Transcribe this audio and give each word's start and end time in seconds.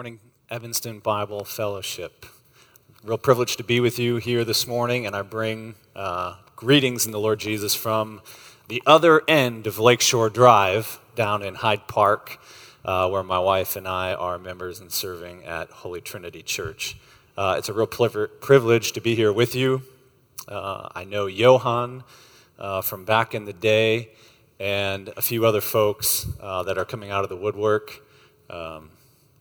Morning, 0.00 0.20
Evanston 0.48 0.98
Bible 1.00 1.44
Fellowship. 1.44 2.24
Real 3.04 3.18
privilege 3.18 3.58
to 3.58 3.62
be 3.62 3.80
with 3.80 3.98
you 3.98 4.16
here 4.16 4.46
this 4.46 4.66
morning, 4.66 5.04
and 5.04 5.14
I 5.14 5.20
bring 5.20 5.74
uh, 5.94 6.36
greetings 6.56 7.04
in 7.04 7.12
the 7.12 7.20
Lord 7.20 7.38
Jesus 7.38 7.74
from 7.74 8.22
the 8.68 8.82
other 8.86 9.20
end 9.28 9.66
of 9.66 9.78
Lakeshore 9.78 10.30
Drive 10.30 10.98
down 11.16 11.42
in 11.42 11.54
Hyde 11.54 11.86
Park, 11.86 12.40
uh, 12.82 13.10
where 13.10 13.22
my 13.22 13.38
wife 13.38 13.76
and 13.76 13.86
I 13.86 14.14
are 14.14 14.38
members 14.38 14.80
and 14.80 14.90
serving 14.90 15.44
at 15.44 15.68
Holy 15.68 16.00
Trinity 16.00 16.42
Church. 16.42 16.96
Uh, 17.36 17.56
it's 17.58 17.68
a 17.68 17.74
real 17.74 17.86
privilege 17.86 18.92
to 18.92 19.02
be 19.02 19.14
here 19.14 19.34
with 19.34 19.54
you. 19.54 19.82
Uh, 20.48 20.88
I 20.94 21.04
know 21.04 21.26
Johan 21.26 22.04
uh, 22.58 22.80
from 22.80 23.04
back 23.04 23.34
in 23.34 23.44
the 23.44 23.52
day 23.52 24.12
and 24.58 25.10
a 25.18 25.20
few 25.20 25.44
other 25.44 25.60
folks 25.60 26.26
uh, 26.40 26.62
that 26.62 26.78
are 26.78 26.86
coming 26.86 27.10
out 27.10 27.22
of 27.22 27.28
the 27.28 27.36
woodwork. 27.36 28.00
Um, 28.48 28.92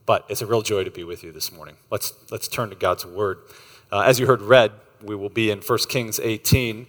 but 0.10 0.26
it's 0.28 0.42
a 0.42 0.46
real 0.48 0.64
joy 0.64 0.84
to 0.84 0.90
be 0.90 1.04
with 1.04 1.24
you 1.24 1.32
this 1.32 1.52
morning. 1.52 1.76
Let's, 1.92 2.14
let's 2.32 2.48
turn 2.48 2.72
to 2.72 2.76
God's 2.76 3.06
Word. 3.06 3.42
Uh, 3.92 4.00
as 4.00 4.20
you 4.20 4.26
heard 4.26 4.42
read, 4.42 4.72
we 5.04 5.14
will 5.14 5.30
be 5.30 5.52
in 5.52 5.60
1 5.60 5.80
Kings 5.88 6.20
18. 6.20 6.88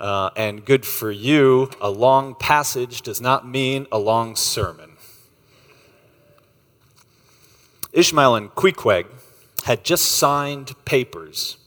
Uh, 0.00 0.30
and 0.34 0.64
good 0.64 0.84
for 0.84 1.12
you, 1.12 1.70
a 1.80 1.88
long 1.90 2.34
passage 2.34 3.02
does 3.02 3.20
not 3.20 3.46
mean 3.46 3.86
a 3.92 4.00
long 4.00 4.34
sermon. 4.34 4.96
Ishmael 7.92 8.34
and 8.34 8.52
Queequeg 8.56 9.06
had 9.64 9.84
just 9.84 10.04
signed 10.06 10.74
papers 10.84 11.58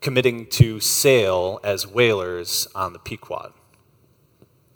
committing 0.00 0.46
to 0.50 0.78
sail 0.78 1.58
as 1.64 1.88
whalers 1.88 2.68
on 2.72 2.92
the 2.92 3.00
Pequod. 3.00 3.52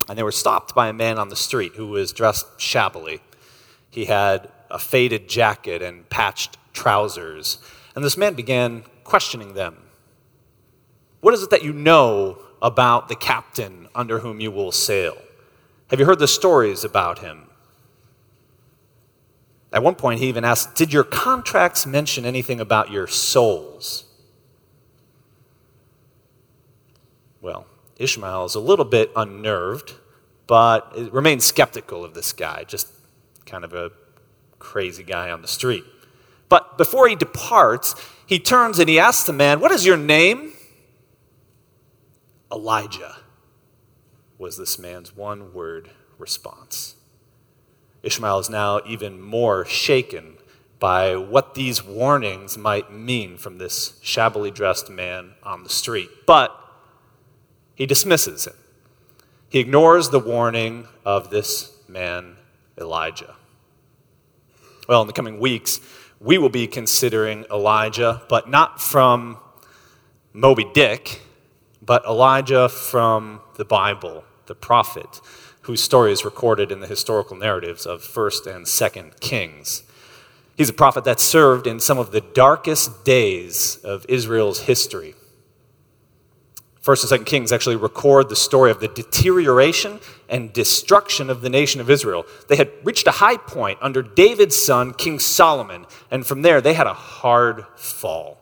And 0.09 0.19
they 0.19 0.25
were 0.25 0.33
stopped 0.33 0.75
by 0.75 0.89
a 0.89 0.93
man 0.93 1.17
on 1.17 1.29
the 1.29 1.37
street 1.37 1.77
who 1.77 1.87
was 1.87 2.13
dressed 2.13 2.61
shabbily. 2.61 3.21
He 3.93 4.07
had 4.07 4.51
a 4.71 4.79
faded 4.79 5.29
jacket 5.29 5.83
and 5.83 6.09
patched 6.09 6.57
trousers. 6.73 7.59
And 7.95 8.05
this 8.05 8.17
man 8.17 8.35
began 8.35 8.85
questioning 9.05 9.55
them. 9.55 9.77
What 11.21 11.35
is 11.35 11.43
it 11.43 11.51
that 11.51 11.63
you 11.63 11.73
know 11.73 12.39
about 12.63 13.09
the 13.09 13.17
captain 13.17 13.89
under 13.95 14.21
whom 14.21 14.41
you 14.41 14.51
will 14.51 14.73
sail? 14.73 15.17
Have 15.89 15.99
you 15.99 16.07
heard 16.07 16.19
the 16.19 16.29
stories 16.29 16.85
about 16.85 17.19
him? 17.19 17.47
At 19.73 19.83
one 19.83 19.95
point, 19.95 20.21
he 20.21 20.29
even 20.29 20.45
asked, 20.45 20.75
Did 20.75 20.93
your 20.93 21.05
contracts 21.05 21.87
mention 21.87 22.25
anything 22.25 22.61
about 22.61 22.91
your 22.91 23.07
souls? 23.07 24.05
Well, 27.41 27.67
Ishmael 27.97 28.45
is 28.45 28.55
a 28.55 28.61
little 28.61 28.85
bit 28.85 29.11
unnerved, 29.15 29.95
but 30.47 31.13
remains 31.13 31.45
skeptical 31.45 32.05
of 32.05 32.15
this 32.15 32.33
guy, 32.33 32.65
just 32.65 32.89
kind 33.47 33.65
of 33.65 33.73
a 33.73 33.93
crazy 34.61 35.03
guy 35.03 35.31
on 35.33 35.43
the 35.43 35.49
street. 35.49 35.85
But 36.49 36.79
before 36.79 37.09
he 37.09 37.17
departs, 37.17 37.97
he 38.25 38.39
turns 38.39 38.79
and 38.79 38.89
he 38.89 38.99
asks 39.01 39.25
the 39.25 39.33
man, 39.33 39.59
What 39.59 39.73
is 39.73 39.85
your 39.85 39.97
name? 39.97 40.53
Elijah 42.53 43.17
was 44.39 44.57
this 44.57 44.79
man's 44.79 45.17
one 45.17 45.53
word 45.53 45.91
response. 46.19 46.95
Ishmael 48.03 48.39
is 48.39 48.51
now 48.51 48.81
even 48.87 49.21
more 49.21 49.65
shaken 49.65 50.37
by 50.79 51.15
what 51.15 51.55
these 51.55 51.85
warnings 51.85 52.57
might 52.57 52.91
mean 52.91 53.37
from 53.37 53.59
this 53.59 53.99
shabbily 54.03 54.51
dressed 54.51 54.89
man 54.89 55.33
on 55.43 55.63
the 55.63 55.69
street. 55.69 56.09
But 56.27 56.57
he 57.75 57.85
dismisses 57.85 58.47
him. 58.47 58.55
He 59.49 59.59
ignores 59.59 60.09
the 60.09 60.19
warning 60.19 60.89
of 61.05 61.31
this 61.31 61.77
man, 61.89 62.37
Elijah. 62.79 63.35
Well, 64.91 65.03
in 65.03 65.07
the 65.07 65.13
coming 65.13 65.39
weeks, 65.39 65.79
we 66.19 66.37
will 66.37 66.49
be 66.49 66.67
considering 66.67 67.45
Elijah, 67.49 68.23
but 68.29 68.51
not 68.51 68.83
from 68.83 69.39
Moby 70.33 70.69
Dick, 70.75 71.21
but 71.81 72.05
Elijah 72.05 72.69
from 72.69 73.41
the 73.55 73.65
Bible, 73.65 74.25
the 74.47 74.57
prophet, 74.57 75.21
whose 75.61 75.81
story 75.81 76.11
is 76.11 76.25
recorded 76.25 76.73
in 76.73 76.81
the 76.81 76.89
historical 76.89 77.37
narratives 77.37 77.87
of 77.87 78.03
1st 78.03 78.53
and 78.53 78.67
2nd 78.67 79.21
Kings. 79.21 79.85
He's 80.57 80.71
a 80.71 80.73
prophet 80.73 81.05
that 81.05 81.21
served 81.21 81.69
in 81.69 81.79
some 81.79 81.99
of 81.99 82.11
the 82.11 82.23
darkest 82.23 83.05
days 83.05 83.77
of 83.85 84.05
Israel's 84.09 84.63
history. 84.63 85.15
First 86.81 87.03
and 87.03 87.11
Second 87.11 87.27
Kings 87.27 87.53
actually 87.53 87.77
record 87.77 88.31
the 88.31 88.37
story 88.37 88.71
of 88.71 88.81
the 88.81 88.89
deterioration 88.89 90.01
and 90.31 90.51
destruction 90.53 91.29
of 91.29 91.43
the 91.43 91.51
nation 91.51 91.81
of 91.81 91.91
Israel. 91.91 92.25
They 92.49 92.57
had 92.57 92.71
reached 92.83 93.07
a 93.07 93.13
high 93.13 93.37
point 93.37 93.79
under 93.83 94.03
David's 94.03 94.57
son, 94.57 94.95
King 94.95 95.19
Solomon, 95.19 95.85
and 96.11 96.27
from 96.27 96.41
there 96.41 96.63
they 96.63 96.73
had 96.73 96.87
a 96.87 96.95
hard 96.95 97.67
fall. 97.77 98.39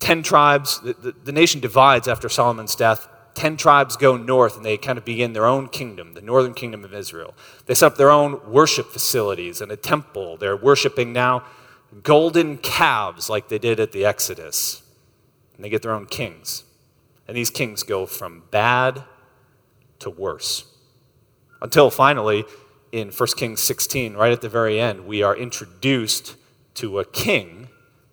Ten 0.00 0.24
tribes, 0.24 0.80
the, 0.80 0.94
the, 0.94 1.12
the 1.12 1.32
nation 1.32 1.60
divides 1.60 2.08
after 2.08 2.28
Solomon's 2.28 2.74
death. 2.74 3.08
Ten 3.34 3.56
tribes 3.56 3.96
go 3.96 4.16
north 4.16 4.56
and 4.56 4.64
they 4.64 4.76
kind 4.76 4.98
of 4.98 5.04
begin 5.04 5.34
their 5.34 5.46
own 5.46 5.68
kingdom, 5.68 6.14
the 6.14 6.20
northern 6.20 6.52
kingdom 6.52 6.84
of 6.84 6.92
Israel. 6.92 7.34
They 7.66 7.74
set 7.74 7.92
up 7.92 7.96
their 7.96 8.10
own 8.10 8.40
worship 8.50 8.90
facilities 8.90 9.60
and 9.60 9.70
a 9.70 9.76
temple. 9.76 10.36
They're 10.36 10.56
worshiping 10.56 11.12
now 11.12 11.44
golden 12.02 12.58
calves 12.58 13.30
like 13.30 13.48
they 13.48 13.58
did 13.58 13.78
at 13.78 13.92
the 13.92 14.04
Exodus. 14.04 14.82
And 15.54 15.64
they 15.64 15.68
get 15.68 15.82
their 15.82 15.92
own 15.92 16.06
kings. 16.06 16.64
And 17.26 17.36
these 17.36 17.50
kings 17.50 17.82
go 17.82 18.06
from 18.06 18.44
bad 18.50 19.04
to 20.00 20.10
worse. 20.10 20.66
Until 21.62 21.90
finally, 21.90 22.44
in 22.92 23.10
1 23.10 23.28
Kings 23.36 23.60
16, 23.60 24.14
right 24.14 24.32
at 24.32 24.40
the 24.40 24.48
very 24.48 24.78
end, 24.78 25.06
we 25.06 25.22
are 25.22 25.36
introduced 25.36 26.36
to 26.74 26.98
a 26.98 27.04
king 27.04 27.68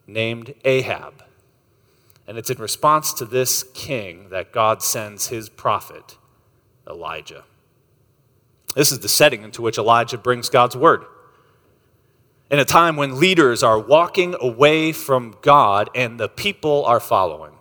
named 0.07 0.53
Ahab. 0.63 1.23
And 2.27 2.37
it's 2.37 2.49
in 2.49 2.57
response 2.59 3.13
to 3.13 3.25
this 3.25 3.63
king 3.73 4.29
that 4.29 4.51
God 4.51 4.81
sends 4.81 5.27
his 5.27 5.49
prophet, 5.49 6.17
Elijah. 6.87 7.43
This 8.75 8.91
is 8.91 8.99
the 8.99 9.09
setting 9.09 9.43
into 9.43 9.61
which 9.61 9.77
Elijah 9.77 10.17
brings 10.17 10.49
God's 10.49 10.77
word. 10.77 11.03
In 12.49 12.59
a 12.59 12.65
time 12.65 12.95
when 12.95 13.19
leaders 13.19 13.63
are 13.63 13.79
walking 13.79 14.35
away 14.39 14.91
from 14.91 15.35
God 15.41 15.89
and 15.93 16.19
the 16.19 16.29
people 16.29 16.85
are 16.85 16.99
following. 16.99 17.53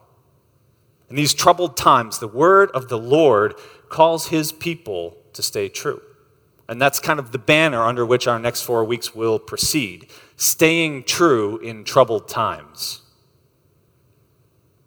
In 1.10 1.16
these 1.16 1.34
troubled 1.34 1.76
times, 1.76 2.20
the 2.20 2.28
word 2.28 2.70
of 2.70 2.88
the 2.88 2.98
Lord 2.98 3.54
calls 3.88 4.28
his 4.28 4.52
people 4.52 5.16
to 5.32 5.42
stay 5.42 5.68
true. 5.68 6.00
And 6.68 6.80
that's 6.80 7.00
kind 7.00 7.18
of 7.18 7.32
the 7.32 7.38
banner 7.38 7.82
under 7.82 8.06
which 8.06 8.28
our 8.28 8.38
next 8.38 8.62
four 8.62 8.84
weeks 8.84 9.12
will 9.12 9.40
proceed 9.40 10.06
staying 10.36 11.02
true 11.02 11.58
in 11.58 11.82
troubled 11.82 12.28
times. 12.28 13.02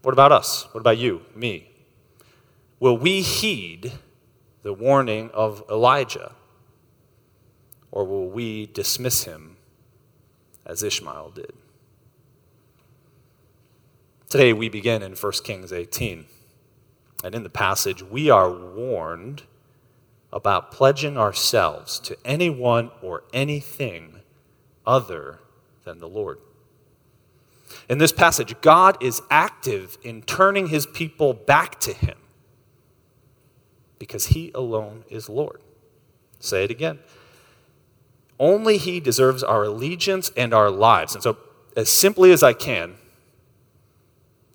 What 0.01 0.13
about 0.13 0.31
us? 0.31 0.65
What 0.73 0.79
about 0.79 0.97
you, 0.97 1.23
me? 1.35 1.69
Will 2.79 2.97
we 2.97 3.21
heed 3.21 3.91
the 4.63 4.73
warning 4.73 5.29
of 5.33 5.63
Elijah? 5.69 6.31
Or 7.91 8.05
will 8.05 8.29
we 8.29 8.65
dismiss 8.67 9.25
him 9.25 9.57
as 10.65 10.83
Ishmael 10.83 11.31
did? 11.35 11.53
Today 14.33 14.51
we 14.51 14.67
begin 14.67 15.03
in 15.03 15.13
1 15.13 15.31
Kings 15.43 15.71
18. 15.71 16.25
And 17.23 17.35
in 17.35 17.43
the 17.43 17.51
passage, 17.51 18.01
we 18.01 18.31
are 18.31 18.49
warned 18.49 19.43
about 20.31 20.71
pledging 20.71 21.19
ourselves 21.19 21.99
to 21.99 22.17
anyone 22.25 22.89
or 23.03 23.25
anything 23.31 24.21
other 24.87 25.37
than 25.83 25.99
the 25.99 26.07
Lord. 26.07 26.39
In 27.87 27.99
this 27.99 28.11
passage, 28.11 28.59
God 28.61 28.97
is 29.03 29.21
active 29.29 29.99
in 30.01 30.23
turning 30.23 30.69
his 30.69 30.87
people 30.87 31.35
back 31.35 31.79
to 31.81 31.93
him 31.93 32.17
because 33.99 34.25
he 34.25 34.51
alone 34.55 35.03
is 35.11 35.29
Lord. 35.29 35.61
Say 36.39 36.63
it 36.63 36.71
again. 36.71 36.97
Only 38.39 38.79
he 38.79 38.99
deserves 38.99 39.43
our 39.43 39.65
allegiance 39.65 40.31
and 40.35 40.55
our 40.55 40.71
lives. 40.71 41.13
And 41.13 41.21
so, 41.21 41.37
as 41.77 41.87
simply 41.87 42.31
as 42.31 42.41
I 42.41 42.53
can, 42.53 42.95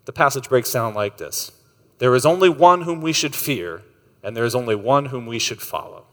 the 0.09 0.13
passage 0.13 0.49
breaks 0.49 0.73
down 0.73 0.95
like 0.95 1.17
this 1.17 1.51
There 1.99 2.15
is 2.15 2.25
only 2.25 2.49
one 2.49 2.81
whom 2.81 2.99
we 2.99 3.13
should 3.13 3.35
fear, 3.35 3.83
and 4.23 4.35
there 4.35 4.43
is 4.43 4.55
only 4.55 4.73
one 4.73 5.05
whom 5.05 5.27
we 5.27 5.37
should 5.37 5.61
follow. 5.61 6.05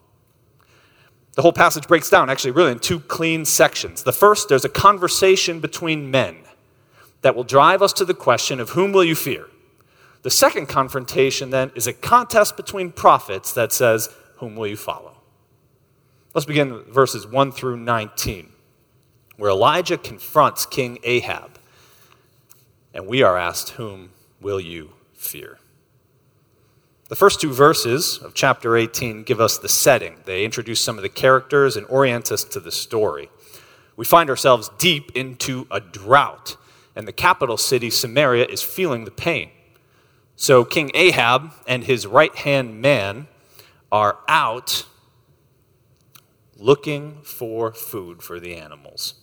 The 1.33 1.41
whole 1.41 1.55
passage 1.55 1.89
breaks 1.89 2.11
down 2.11 2.29
actually 2.29 2.51
really 2.51 2.73
in 2.73 2.79
two 2.79 3.01
clean 3.01 3.47
sections. 3.47 4.03
The 4.03 4.13
first, 4.13 4.51
there's 4.51 4.67
a 4.67 4.69
conversation 4.69 5.61
between 5.61 6.11
men 6.11 6.37
that 7.23 7.35
will 7.35 7.43
drive 7.43 7.81
us 7.81 7.95
to 7.95 8.05
the 8.05 8.13
question 8.13 8.61
of 8.61 8.71
whom 8.71 8.93
will 8.93 9.03
you 9.03 9.15
fear? 9.15 9.47
The 10.25 10.31
second 10.31 10.67
confrontation 10.67 11.49
then 11.49 11.73
is 11.75 11.87
a 11.87 11.95
contest 11.95 12.55
between 12.59 12.93
prophets 12.93 13.55
that 13.55 13.73
says, 13.73 14.11
whom 14.37 14.57
will 14.57 14.67
you 14.67 14.77
follow? 14.77 15.23
Let's 16.35 16.45
begin 16.45 16.83
verses 16.91 17.27
1 17.27 17.51
through 17.51 17.79
19, 17.79 18.53
where 19.39 19.51
Elijah 19.51 19.97
confronts 19.97 20.67
King 20.67 20.99
Ahab 21.03 21.56
and 22.97 23.07
we 23.07 23.23
are 23.23 23.37
asked, 23.37 23.71
Whom 23.71 24.11
will 24.41 24.59
you 24.59 24.95
fear? 25.13 25.59
The 27.09 27.15
first 27.15 27.43
two 27.43 27.53
verses 27.53 28.19
of 28.19 28.33
chapter 28.33 28.75
18 28.75 29.23
give 29.23 29.39
us 29.39 29.59
the 29.59 29.69
setting. 29.69 30.17
They 30.25 30.47
introduce 30.47 30.81
some 30.81 30.97
of 30.97 31.03
the 31.03 31.11
characters 31.11 31.77
and 31.77 31.87
orient 31.91 32.33
us 32.33 32.43
to 32.45 32.59
the 32.59 32.73
story. 32.73 33.29
we 33.97 34.05
find 34.07 34.31
ourselves 34.31 34.71
deep 34.79 35.11
into 35.15 35.67
a 35.71 35.79
drought, 35.79 36.57
and 36.97 37.07
the 37.07 37.13
capital 37.13 37.59
city, 37.59 37.91
Samaria, 37.91 38.47
is 38.47 38.63
feeling 38.63 39.05
the 39.05 39.11
pain. 39.11 39.51
So 40.35 40.65
King 40.65 40.91
Ahab 40.95 41.53
and 41.67 41.85
his 41.85 42.07
right 42.07 42.35
hand 42.35 42.81
man 42.81 43.29
are 43.93 44.19
out 44.27 44.87
looking 46.57 47.19
for 47.23 47.73
food 47.73 48.23
for 48.23 48.41
the 48.41 48.57
animals. 48.57 49.15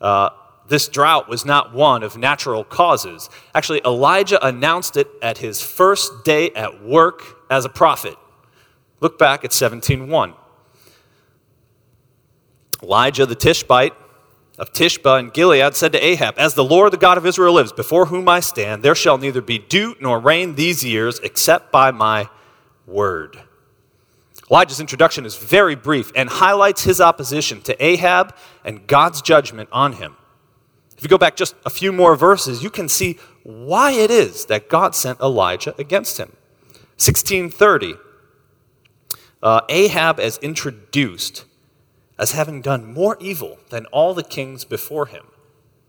Uh, 0.00 0.30
this 0.68 0.88
drought 0.88 1.28
was 1.28 1.44
not 1.44 1.72
one 1.72 2.02
of 2.02 2.16
natural 2.16 2.64
causes. 2.64 3.30
Actually, 3.54 3.80
Elijah 3.84 4.44
announced 4.44 4.96
it 4.96 5.08
at 5.22 5.38
his 5.38 5.62
first 5.62 6.24
day 6.24 6.50
at 6.50 6.82
work 6.82 7.22
as 7.50 7.64
a 7.64 7.68
prophet. 7.68 8.16
Look 9.00 9.18
back 9.18 9.44
at 9.44 9.52
17:1. 9.52 10.34
Elijah 12.82 13.26
the 13.26 13.34
Tishbite 13.34 13.94
of 14.58 14.72
Tishbe 14.72 15.18
and 15.18 15.32
Gilead 15.32 15.74
said 15.74 15.92
to 15.92 16.04
Ahab, 16.04 16.34
As 16.38 16.54
the 16.54 16.64
Lord 16.64 16.92
the 16.92 16.98
God 16.98 17.18
of 17.18 17.26
Israel 17.26 17.54
lives, 17.54 17.72
before 17.72 18.06
whom 18.06 18.28
I 18.28 18.40
stand, 18.40 18.82
there 18.82 18.94
shall 18.94 19.18
neither 19.18 19.42
be 19.42 19.58
dew 19.58 19.96
nor 20.00 20.18
rain 20.18 20.54
these 20.54 20.84
years 20.84 21.18
except 21.20 21.70
by 21.70 21.90
my 21.90 22.28
word. 22.86 23.38
Elijah's 24.50 24.80
introduction 24.80 25.26
is 25.26 25.36
very 25.36 25.74
brief 25.74 26.12
and 26.14 26.28
highlights 26.28 26.84
his 26.84 27.00
opposition 27.00 27.60
to 27.62 27.84
Ahab 27.84 28.34
and 28.64 28.86
God's 28.86 29.20
judgment 29.20 29.68
on 29.72 29.94
him. 29.94 30.16
You 31.06 31.08
go 31.08 31.18
back 31.18 31.36
just 31.36 31.54
a 31.64 31.70
few 31.70 31.92
more 31.92 32.16
verses, 32.16 32.64
you 32.64 32.68
can 32.68 32.88
see 32.88 33.16
why 33.44 33.92
it 33.92 34.10
is 34.10 34.46
that 34.46 34.68
God 34.68 34.92
sent 34.96 35.20
Elijah 35.20 35.72
against 35.78 36.18
him. 36.18 36.30
1630, 36.96 37.94
uh, 39.40 39.60
Ahab 39.68 40.18
is 40.18 40.38
introduced 40.38 41.44
as 42.18 42.32
having 42.32 42.60
done 42.60 42.92
more 42.92 43.16
evil 43.20 43.60
than 43.70 43.86
all 43.92 44.14
the 44.14 44.24
kings 44.24 44.64
before 44.64 45.06
him. 45.06 45.26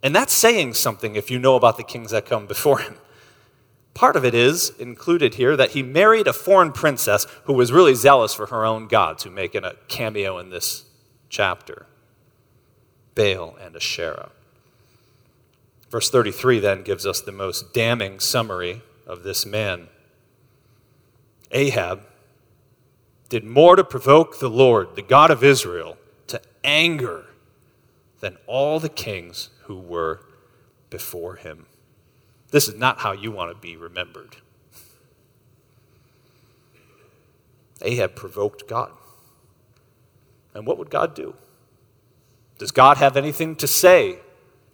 And 0.03 0.15
that's 0.15 0.33
saying 0.33 0.75
something 0.75 1.15
if 1.15 1.31
you 1.31 1.39
know 1.39 1.55
about 1.55 1.77
the 1.77 1.83
kings 1.83 2.11
that 2.11 2.27
come 2.27 2.45
before 2.45 2.77
him. 2.77 2.97
Part 3.95 4.15
of 4.15 4.23
it 4.23 4.35
is 4.35 4.69
included 4.77 5.33
here 5.33 5.57
that 5.57 5.71
he 5.71 5.81
married 5.81 6.27
a 6.27 6.31
foreign 6.31 6.71
princess 6.71 7.25
who 7.45 7.53
was 7.53 7.71
really 7.71 7.95
zealous 7.95 8.35
for 8.35 8.45
her 8.45 8.63
own 8.63 8.87
gods, 8.87 9.23
who 9.23 9.31
make 9.31 9.55
a 9.55 9.77
cameo 9.87 10.37
in 10.37 10.51
this 10.51 10.85
chapter 11.27 11.87
Baal 13.15 13.57
and 13.59 13.75
Asherah. 13.75 14.29
Verse 15.89 16.09
33 16.09 16.59
then 16.59 16.83
gives 16.83 17.05
us 17.05 17.21
the 17.21 17.31
most 17.31 17.73
damning 17.73 18.19
summary 18.19 18.81
of 19.05 19.23
this 19.23 19.45
man. 19.45 19.87
Ahab 21.51 22.01
did 23.29 23.43
more 23.43 23.75
to 23.75 23.83
provoke 23.83 24.39
the 24.39 24.49
Lord, 24.49 24.95
the 24.95 25.01
God 25.01 25.31
of 25.31 25.43
Israel, 25.43 25.97
to 26.27 26.41
anger 26.63 27.25
than 28.19 28.37
all 28.47 28.79
the 28.79 28.89
kings 28.89 29.49
who 29.63 29.77
were 29.77 30.21
before 30.89 31.35
him. 31.35 31.65
This 32.51 32.67
is 32.67 32.75
not 32.75 32.99
how 32.99 33.11
you 33.11 33.31
want 33.31 33.51
to 33.51 33.61
be 33.61 33.75
remembered. 33.75 34.37
Ahab 37.81 38.15
provoked 38.15 38.67
God. 38.67 38.91
And 40.53 40.65
what 40.65 40.77
would 40.77 40.89
God 40.89 41.13
do? 41.13 41.35
Does 42.57 42.71
God 42.71 42.97
have 42.97 43.15
anything 43.15 43.55
to 43.57 43.67
say 43.67 44.19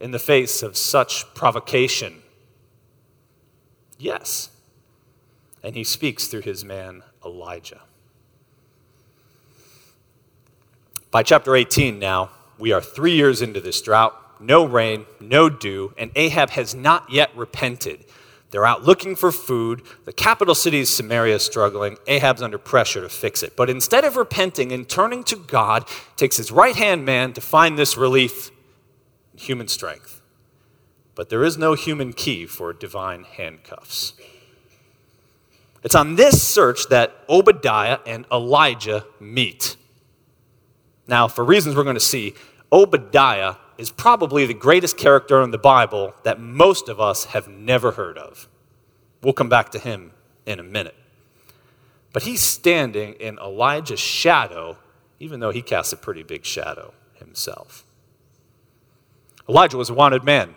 in 0.04 0.12
the 0.12 0.20
face 0.20 0.62
of 0.62 0.76
such 0.76 1.34
provocation? 1.34 2.22
Yes. 3.98 4.50
And 5.64 5.76
he 5.76 5.86
speaks 5.86 6.28
through 6.28 6.42
his 6.42 6.66
man 6.66 7.04
Elijah. 7.26 7.80
By 11.10 11.24
chapter 11.24 11.56
18 11.56 12.00
now, 12.00 12.32
we 12.60 12.74
are 12.74 12.82
three 12.82 13.14
years 13.14 13.42
into 13.42 13.62
this 13.62 13.82
drought 13.82 14.20
no 14.42 14.66
rain, 14.66 15.06
no 15.22 15.50
dew, 15.50 15.94
and 15.98 16.12
Ahab 16.18 16.50
has 16.50 16.76
not 16.76 17.10
yet 17.10 17.32
repented. 17.34 18.04
They're 18.52 18.66
out 18.66 18.84
looking 18.84 19.16
for 19.16 19.32
food. 19.32 19.84
The 20.04 20.12
capital 20.12 20.54
city 20.54 20.80
is 20.80 20.90
Samaria 20.90 21.36
is 21.36 21.44
struggling. 21.44 21.98
Ahab's 22.08 22.42
under 22.42 22.58
pressure 22.58 23.02
to 23.02 23.10
fix 23.10 23.42
it. 23.42 23.56
But 23.56 23.70
instead 23.70 24.04
of 24.04 24.18
repenting 24.18 24.74
and 24.74 24.88
turning 24.90 25.24
to 25.26 25.38
God, 25.38 25.88
takes 26.18 26.36
his 26.36 26.52
right 26.52 26.76
hand 26.76 27.06
man 27.06 27.32
to 27.34 27.42
find 27.42 27.80
this 27.80 27.96
relief 27.96 28.52
human 29.36 29.68
strength. 29.68 30.22
But 31.16 31.30
there 31.30 31.44
is 31.44 31.58
no 31.58 31.74
human 31.74 32.14
key 32.14 32.46
for 32.46 32.74
divine 32.74 33.24
handcuffs. 33.24 34.14
It's 35.84 35.96
on 35.96 36.16
this 36.16 36.42
search 36.42 36.88
that 36.90 37.14
Obadiah 37.28 38.00
and 38.06 38.26
Elijah 38.32 39.06
meet. 39.20 39.76
Now, 41.08 41.28
for 41.28 41.44
reasons 41.44 41.76
we're 41.76 41.84
going 41.84 41.96
to 41.96 42.00
see, 42.00 42.34
Obadiah 42.72 43.56
is 43.78 43.92
probably 43.92 44.46
the 44.46 44.54
greatest 44.54 44.98
character 44.98 45.42
in 45.42 45.52
the 45.52 45.58
Bible 45.58 46.14
that 46.24 46.40
most 46.40 46.88
of 46.88 47.00
us 47.02 47.26
have 47.26 47.48
never 47.48 47.92
heard 47.92 48.18
of. 48.18 48.48
We'll 49.22 49.34
come 49.34 49.50
back 49.50 49.72
to 49.72 49.80
him 49.80 50.12
in 50.46 50.60
a 50.60 50.64
minute. 50.64 50.96
But 52.14 52.24
he's 52.24 52.42
standing 52.42 53.14
in 53.14 53.38
Elijah's 53.40 54.00
shadow, 54.00 54.78
even 55.20 55.40
though 55.40 55.52
he 55.52 55.62
casts 55.62 55.92
a 55.92 55.98
pretty 55.98 56.24
big 56.24 56.46
shadow 56.46 56.94
himself. 57.16 57.86
Elijah 59.48 59.78
was 59.78 59.90
a 59.90 59.94
wanted 59.94 60.24
man. 60.24 60.56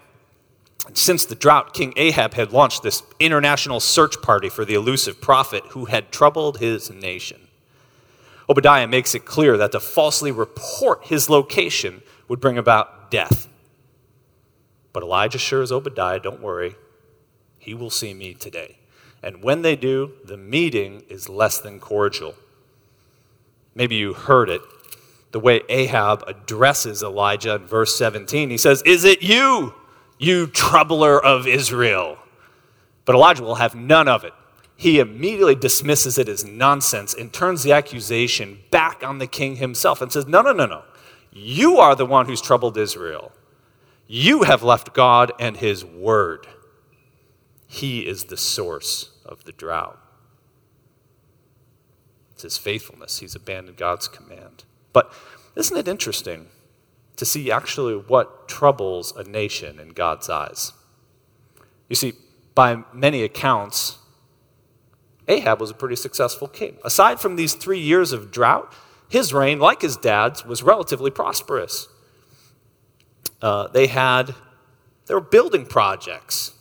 And 0.87 0.97
since 0.97 1.25
the 1.25 1.35
drought, 1.35 1.75
King 1.75 1.93
Ahab 1.97 2.35
had 2.35 2.53
launched 2.53 2.83
this 2.83 3.03
international 3.19 3.81
search 3.81 4.23
party 4.23 4.49
for 4.49 4.65
the 4.65 4.75
elusive 4.75 5.21
prophet 5.21 5.65
who 5.71 5.87
had 5.87 6.13
troubled 6.13 6.59
his 6.59 6.91
nation. 6.91 7.49
Obadiah 8.49 8.87
makes 8.87 9.15
it 9.15 9.25
clear 9.25 9.57
that 9.57 9.73
to 9.73 9.81
falsely 9.81 10.31
report 10.31 11.07
his 11.07 11.29
location 11.29 12.03
would 12.29 12.41
bring 12.41 12.57
about 12.57 13.11
death. 13.11 13.49
But 14.93 15.03
Elijah 15.03 15.37
assures 15.37 15.73
Obadiah, 15.73 16.21
don't 16.21 16.41
worry, 16.41 16.77
he 17.59 17.75
will 17.75 17.91
see 17.91 18.15
me 18.15 18.35
today. 18.35 18.79
And 19.23 19.43
when 19.43 19.63
they 19.63 19.75
do, 19.75 20.13
the 20.25 20.37
meeting 20.37 21.03
is 21.09 21.29
less 21.29 21.59
than 21.59 21.81
cordial. 21.81 22.37
Maybe 23.75 23.97
you 23.97 24.15
heard 24.15 24.49
it 24.49 24.63
the 25.37 25.41
way 25.41 25.61
Ahab 25.69 26.25
addresses 26.27 27.03
Elijah 27.03 27.57
in 27.57 27.67
verse 27.67 27.95
17. 27.95 28.49
He 28.49 28.57
says, 28.57 28.81
Is 28.87 29.05
it 29.05 29.23
you, 29.23 29.75
you 30.19 30.47
troubler 30.47 31.23
of 31.23 31.47
Israel? 31.47 32.17
But 33.05 33.17
Elijah 33.17 33.43
will 33.43 33.57
have 33.57 33.75
none 33.75 34.09
of 34.09 34.25
it. 34.25 34.33
He 34.77 34.99
immediately 34.99 35.55
dismisses 35.55 36.17
it 36.17 36.27
as 36.27 36.43
nonsense 36.43 37.13
and 37.13 37.35
turns 37.35 37.63
the 37.63 37.73
accusation 37.73 38.61
back 38.71 39.03
on 39.05 39.19
the 39.19 39.27
king 39.27 39.57
himself 39.57 40.01
and 40.01 40.11
says, 40.11 40.27
No, 40.27 40.41
no, 40.41 40.53
no, 40.53 40.65
no. 40.65 40.85
You 41.31 41.77
are 41.77 41.95
the 41.95 42.07
one 42.07 42.25
who's 42.25 42.41
troubled 42.41 42.79
Israel. 42.79 43.31
You 44.07 44.45
have 44.45 44.63
left 44.63 44.95
God 44.95 45.33
and 45.39 45.59
his 45.59 45.85
word. 45.85 46.47
He 47.67 48.07
is 48.07 48.25
the 48.25 48.39
source 48.39 49.11
of 49.27 49.45
the 49.45 49.53
drought. 49.53 50.01
It's 52.33 52.43
his 52.43 52.57
faithfulness. 52.57 53.19
He's 53.19 53.35
abandoned 53.35 53.77
God's 53.77 54.09
command. 54.09 54.65
But 54.97 55.13
isn't 55.57 55.77
it 55.77 55.89
interesting 55.89 56.47
to 57.17 57.27
see 57.27 57.51
actually 57.51 57.97
what 57.97 58.49
troubles 58.49 59.15
a 59.15 59.25
nation 59.25 59.79
in 59.79 59.91
God's 59.91 60.31
eyes? 60.31 60.73
You 61.91 61.97
see, 61.97 62.15
by 62.55 62.83
many 62.95 63.23
accounts, 63.23 63.99
Ahab 65.29 65.61
was 65.61 65.71
a 65.71 65.75
pretty 65.75 65.97
successful 65.97 66.49
king. 66.49 66.79
Aside 66.83 67.21
from 67.21 67.37
these 67.37 67.53
three 67.53 67.79
years 67.79 68.13
of 68.13 68.31
drought, 68.31 68.73
his 69.11 69.35
reign, 69.35 69.59
like 69.59 69.83
his 69.83 69.99
dad's, 69.99 70.47
was 70.47 70.63
relatively 70.63 71.11
prosperous. 71.11 71.89
Uh, 73.43 73.69
they 73.69 73.89
had, 73.89 74.35
they 75.09 75.13
were 75.13 75.21
building 75.21 75.67
projects. 75.67 76.55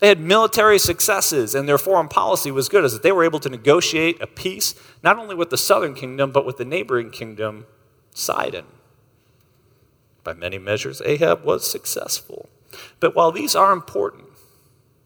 They 0.00 0.08
had 0.08 0.20
military 0.20 0.78
successes, 0.78 1.54
and 1.54 1.68
their 1.68 1.78
foreign 1.78 2.08
policy 2.08 2.50
was 2.50 2.68
good, 2.68 2.84
as 2.84 2.92
that 2.92 3.02
they 3.02 3.12
were 3.12 3.24
able 3.24 3.40
to 3.40 3.48
negotiate 3.48 4.20
a 4.20 4.26
peace 4.26 4.74
not 5.02 5.18
only 5.18 5.34
with 5.34 5.50
the 5.50 5.56
southern 5.56 5.94
kingdom, 5.94 6.30
but 6.32 6.44
with 6.44 6.56
the 6.56 6.64
neighboring 6.64 7.10
kingdom, 7.10 7.66
Sidon. 8.12 8.66
By 10.22 10.34
many 10.34 10.58
measures, 10.58 11.02
Ahab 11.04 11.44
was 11.44 11.70
successful. 11.70 12.48
But 12.98 13.14
while 13.14 13.30
these 13.30 13.54
are 13.54 13.72
important 13.72 14.28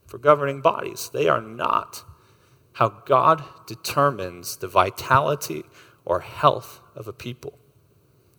for 0.06 0.18
governing 0.18 0.60
bodies, 0.60 1.10
they 1.12 1.28
are 1.28 1.40
not 1.40 2.04
how 2.74 2.88
God 2.88 3.42
determines 3.66 4.56
the 4.56 4.68
vitality 4.68 5.64
or 6.04 6.20
health 6.20 6.80
of 6.94 7.08
a 7.08 7.12
people. 7.12 7.58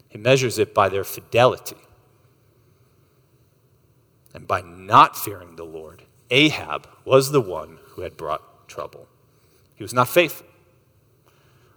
He 0.08 0.18
measures 0.18 0.58
it 0.58 0.74
by 0.74 0.90
their 0.90 1.04
fidelity. 1.04 1.78
And 4.34 4.48
by 4.48 4.62
not 4.62 5.18
fearing 5.18 5.56
the 5.56 5.66
Lord, 5.66 6.04
Ahab 6.32 6.88
was 7.06 7.32
the 7.32 7.42
one 7.42 7.80
who 7.90 8.02
had 8.02 8.18
brought 8.18 8.68
trouble. 8.68 9.08
He 9.76 9.84
was 9.84 9.94
not 9.94 10.08
faithful. 10.08 10.46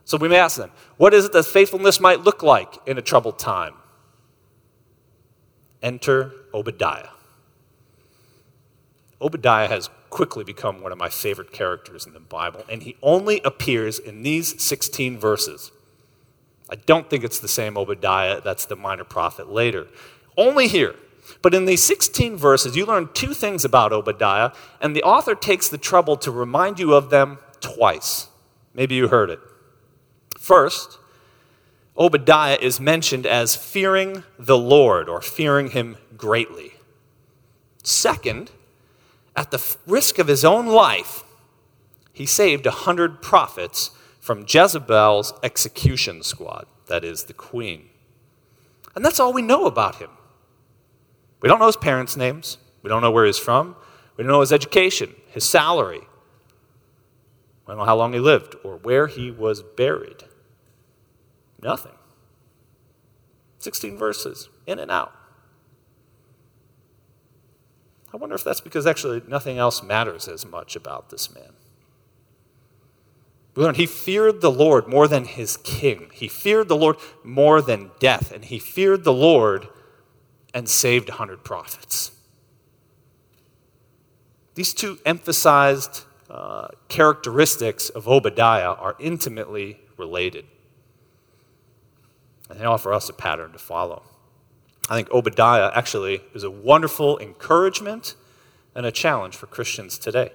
So 0.04 0.16
we 0.18 0.28
may 0.28 0.36
ask 0.36 0.56
them, 0.56 0.70
what 0.96 1.14
is 1.14 1.24
it 1.24 1.32
that 1.32 1.44
faithfulness 1.44 2.00
might 2.00 2.20
look 2.20 2.42
like 2.42 2.76
in 2.86 2.98
a 2.98 3.02
troubled 3.02 3.38
time? 3.38 3.74
Enter 5.82 6.32
Obadiah. 6.52 7.08
Obadiah 9.20 9.68
has 9.68 9.88
quickly 10.10 10.44
become 10.44 10.82
one 10.82 10.92
of 10.92 10.98
my 10.98 11.08
favorite 11.08 11.52
characters 11.52 12.04
in 12.04 12.12
the 12.12 12.20
Bible, 12.20 12.64
and 12.68 12.82
he 12.82 12.96
only 13.02 13.40
appears 13.44 13.98
in 13.98 14.22
these 14.22 14.60
16 14.62 15.18
verses. 15.18 15.70
I 16.68 16.76
don't 16.76 17.08
think 17.08 17.24
it's 17.24 17.38
the 17.38 17.48
same 17.48 17.78
Obadiah 17.78 18.40
that's 18.40 18.66
the 18.66 18.76
minor 18.76 19.04
prophet 19.04 19.48
later. 19.48 19.86
Only 20.36 20.68
here. 20.68 20.94
But 21.40 21.54
in 21.54 21.64
these 21.64 21.82
16 21.82 22.36
verses, 22.36 22.76
you 22.76 22.86
learn 22.86 23.10
two 23.14 23.34
things 23.34 23.64
about 23.64 23.92
Obadiah, 23.92 24.52
and 24.80 24.94
the 24.94 25.02
author 25.02 25.34
takes 25.34 25.68
the 25.68 25.78
trouble 25.78 26.16
to 26.18 26.30
remind 26.30 26.78
you 26.78 26.94
of 26.94 27.10
them 27.10 27.38
twice. 27.60 28.28
Maybe 28.74 28.94
you 28.94 29.08
heard 29.08 29.30
it. 29.30 29.40
First, 30.38 30.98
Obadiah 31.96 32.58
is 32.60 32.80
mentioned 32.80 33.26
as 33.26 33.54
fearing 33.54 34.24
the 34.38 34.58
Lord 34.58 35.08
or 35.08 35.20
fearing 35.20 35.70
him 35.70 35.96
greatly. 36.16 36.72
Second, 37.82 38.50
at 39.36 39.50
the 39.50 39.76
risk 39.86 40.18
of 40.18 40.28
his 40.28 40.44
own 40.44 40.66
life, 40.66 41.24
he 42.12 42.26
saved 42.26 42.66
a 42.66 42.70
hundred 42.70 43.22
prophets 43.22 43.90
from 44.20 44.46
Jezebel's 44.48 45.32
execution 45.42 46.22
squad, 46.22 46.66
that 46.86 47.04
is, 47.04 47.24
the 47.24 47.32
queen. 47.32 47.88
And 48.94 49.04
that's 49.04 49.18
all 49.18 49.32
we 49.32 49.42
know 49.42 49.66
about 49.66 49.96
him. 49.96 50.10
We 51.42 51.48
don't 51.48 51.58
know 51.58 51.66
his 51.66 51.76
parents' 51.76 52.16
names, 52.16 52.58
we 52.82 52.88
don't 52.88 53.02
know 53.02 53.10
where 53.10 53.26
he's 53.26 53.38
from, 53.38 53.76
we 54.16 54.24
don't 54.24 54.32
know 54.32 54.40
his 54.40 54.52
education, 54.52 55.14
his 55.26 55.44
salary, 55.44 56.00
we 57.66 57.72
don't 57.72 57.78
know 57.78 57.84
how 57.84 57.96
long 57.96 58.12
he 58.12 58.20
lived 58.20 58.54
or 58.62 58.76
where 58.76 59.08
he 59.08 59.30
was 59.30 59.62
buried. 59.62 60.24
Nothing. 61.60 61.92
16 63.58 63.96
verses, 63.96 64.48
in 64.66 64.78
and 64.78 64.90
out. 64.90 65.14
I 68.12 68.16
wonder 68.16 68.34
if 68.34 68.44
that's 68.44 68.60
because 68.60 68.86
actually 68.86 69.22
nothing 69.26 69.58
else 69.58 69.82
matters 69.82 70.28
as 70.28 70.44
much 70.44 70.76
about 70.76 71.10
this 71.10 71.34
man. 71.34 71.52
We 73.54 73.62
learn 73.62 73.74
he 73.74 73.86
feared 73.86 74.40
the 74.40 74.50
Lord 74.50 74.88
more 74.88 75.06
than 75.06 75.24
his 75.24 75.56
king. 75.58 76.10
He 76.12 76.28
feared 76.28 76.68
the 76.68 76.76
Lord 76.76 76.96
more 77.22 77.60
than 77.60 77.90
death. 77.98 78.32
And 78.32 78.44
he 78.44 78.58
feared 78.58 79.04
the 79.04 79.12
Lord 79.12 79.68
and 80.54 80.68
saved 80.68 81.08
100 81.08 81.44
prophets. 81.44 82.12
These 84.54 84.74
two 84.74 84.98
emphasized 85.06 86.04
uh, 86.28 86.68
characteristics 86.88 87.88
of 87.88 88.08
Obadiah 88.08 88.72
are 88.72 88.96
intimately 88.98 89.80
related. 89.96 90.44
And 92.50 92.60
they 92.60 92.64
offer 92.64 92.92
us 92.92 93.08
a 93.08 93.12
pattern 93.12 93.52
to 93.52 93.58
follow. 93.58 94.02
I 94.90 94.96
think 94.96 95.10
Obadiah 95.10 95.70
actually 95.74 96.22
is 96.34 96.42
a 96.42 96.50
wonderful 96.50 97.18
encouragement 97.18 98.14
and 98.74 98.84
a 98.84 98.92
challenge 98.92 99.36
for 99.36 99.46
Christians 99.46 99.96
today. 99.96 100.32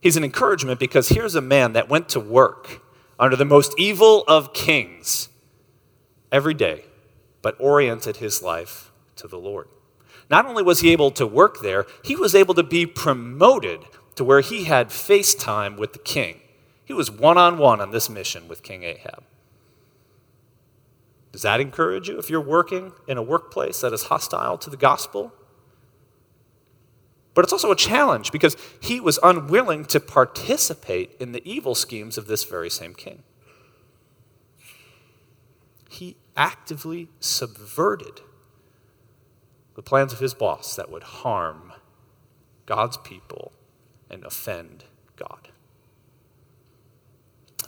He's 0.00 0.16
an 0.16 0.24
encouragement 0.24 0.78
because 0.78 1.08
here's 1.08 1.34
a 1.34 1.40
man 1.40 1.72
that 1.72 1.88
went 1.88 2.08
to 2.10 2.20
work 2.20 2.82
under 3.18 3.36
the 3.36 3.44
most 3.44 3.74
evil 3.78 4.24
of 4.28 4.52
kings 4.52 5.28
every 6.30 6.54
day, 6.54 6.84
but 7.40 7.56
oriented 7.58 8.18
his 8.18 8.42
life 8.42 8.90
to 9.16 9.28
the 9.28 9.38
Lord. 9.38 9.68
Not 10.30 10.46
only 10.46 10.62
was 10.62 10.80
he 10.80 10.90
able 10.90 11.10
to 11.12 11.26
work 11.26 11.60
there, 11.62 11.86
he 12.02 12.16
was 12.16 12.34
able 12.34 12.54
to 12.54 12.62
be 12.62 12.86
promoted 12.86 13.80
to 14.16 14.24
where 14.24 14.40
he 14.40 14.64
had 14.64 14.88
FaceTime 14.88 15.76
with 15.76 15.92
the 15.92 15.98
king. 15.98 16.40
He 16.84 16.92
was 16.92 17.10
one 17.10 17.38
on 17.38 17.58
one 17.58 17.80
on 17.80 17.90
this 17.90 18.08
mission 18.08 18.48
with 18.48 18.62
King 18.62 18.82
Ahab. 18.82 19.24
Does 21.32 21.42
that 21.42 21.60
encourage 21.60 22.08
you 22.08 22.18
if 22.18 22.30
you're 22.30 22.40
working 22.40 22.92
in 23.06 23.18
a 23.18 23.22
workplace 23.22 23.80
that 23.82 23.92
is 23.92 24.04
hostile 24.04 24.56
to 24.58 24.70
the 24.70 24.76
gospel? 24.76 25.34
But 27.34 27.44
it's 27.44 27.52
also 27.52 27.70
a 27.70 27.76
challenge 27.76 28.32
because 28.32 28.56
he 28.80 28.98
was 28.98 29.18
unwilling 29.22 29.84
to 29.86 30.00
participate 30.00 31.14
in 31.20 31.32
the 31.32 31.42
evil 31.44 31.74
schemes 31.74 32.16
of 32.16 32.26
this 32.26 32.44
very 32.44 32.70
same 32.70 32.94
king. 32.94 33.22
He 35.90 36.16
actively 36.34 37.10
subverted 37.20 38.22
the 39.76 39.82
plans 39.82 40.12
of 40.12 40.18
his 40.18 40.34
boss 40.34 40.74
that 40.74 40.90
would 40.90 41.04
harm 41.04 41.72
God's 42.66 42.96
people 42.96 43.52
and 44.10 44.24
offend 44.24 44.84
God. 45.16 45.48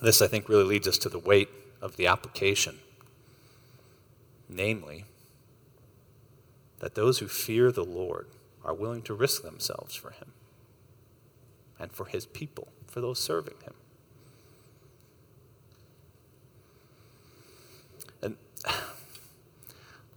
This, 0.03 0.21
I 0.21 0.27
think, 0.27 0.49
really 0.49 0.65
leads 0.65 0.89
us 0.89 0.99
to 0.99 1.09
the 1.09 1.19
weight 1.19 1.49
of 1.81 1.97
the 1.97 2.07
application 2.07 2.79
namely, 4.49 5.05
that 6.79 6.95
those 6.95 7.19
who 7.19 7.29
fear 7.29 7.71
the 7.71 7.85
Lord 7.85 8.29
are 8.65 8.75
willing 8.75 9.03
to 9.03 9.15
risk 9.15 9.43
themselves 9.43 9.95
for 9.95 10.11
him 10.11 10.33
and 11.79 11.93
for 11.93 12.07
his 12.07 12.27
people, 12.27 12.69
for 12.87 13.01
those 13.01 13.19
serving 13.19 13.57
him. 13.63 13.75
And 18.23 18.37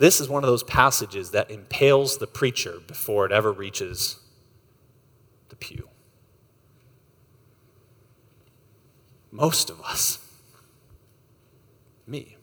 this 0.01 0.20
is 0.20 0.27
one 0.27 0.43
of 0.43 0.50
those 0.50 0.63
passages 0.63 1.29
that 1.29 1.51
impales 1.51 2.17
the 2.17 2.25
preacher 2.25 2.79
before 2.88 3.24
it 3.27 3.31
ever 3.31 3.51
reaches 3.51 4.20
the 5.50 5.55
pew. 5.55 5.88
Most 9.31 9.70
of 9.70 9.79
us, 9.81 10.17
me, 12.08 12.38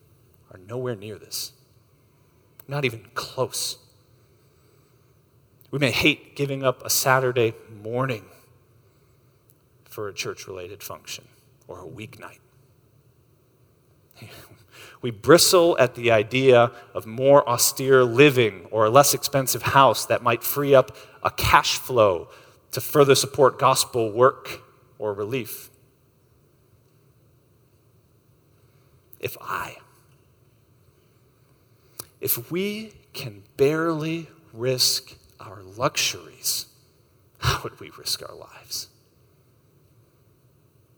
are 0.52 0.60
nowhere 0.68 0.94
near 0.94 1.18
this. 1.18 1.52
Not 2.68 2.84
even 2.84 3.08
close. 3.14 3.78
We 5.72 5.80
may 5.80 5.90
hate 5.90 6.36
giving 6.36 6.62
up 6.62 6.84
a 6.84 6.90
Saturday 6.90 7.54
morning 7.82 8.26
for 9.84 10.06
a 10.06 10.14
church 10.14 10.46
related 10.46 10.80
function 10.84 11.26
or 11.66 11.80
a 11.80 11.88
weeknight. 11.88 12.38
We 15.00 15.10
bristle 15.12 15.76
at 15.78 15.94
the 15.94 16.10
idea 16.10 16.72
of 16.92 17.06
more 17.06 17.48
austere 17.48 18.04
living 18.04 18.66
or 18.70 18.86
a 18.86 18.90
less 18.90 19.14
expensive 19.14 19.62
house 19.62 20.04
that 20.06 20.22
might 20.22 20.42
free 20.42 20.74
up 20.74 20.96
a 21.22 21.30
cash 21.30 21.78
flow 21.78 22.28
to 22.72 22.80
further 22.80 23.14
support 23.14 23.58
gospel 23.58 24.10
work 24.10 24.62
or 24.98 25.14
relief. 25.14 25.70
If 29.20 29.36
I, 29.40 29.76
if 32.20 32.50
we 32.50 32.92
can 33.12 33.42
barely 33.56 34.28
risk 34.52 35.14
our 35.40 35.62
luxuries, 35.62 36.66
how 37.38 37.60
would 37.62 37.78
we 37.80 37.90
risk 37.96 38.22
our 38.28 38.34
lives? 38.34 38.88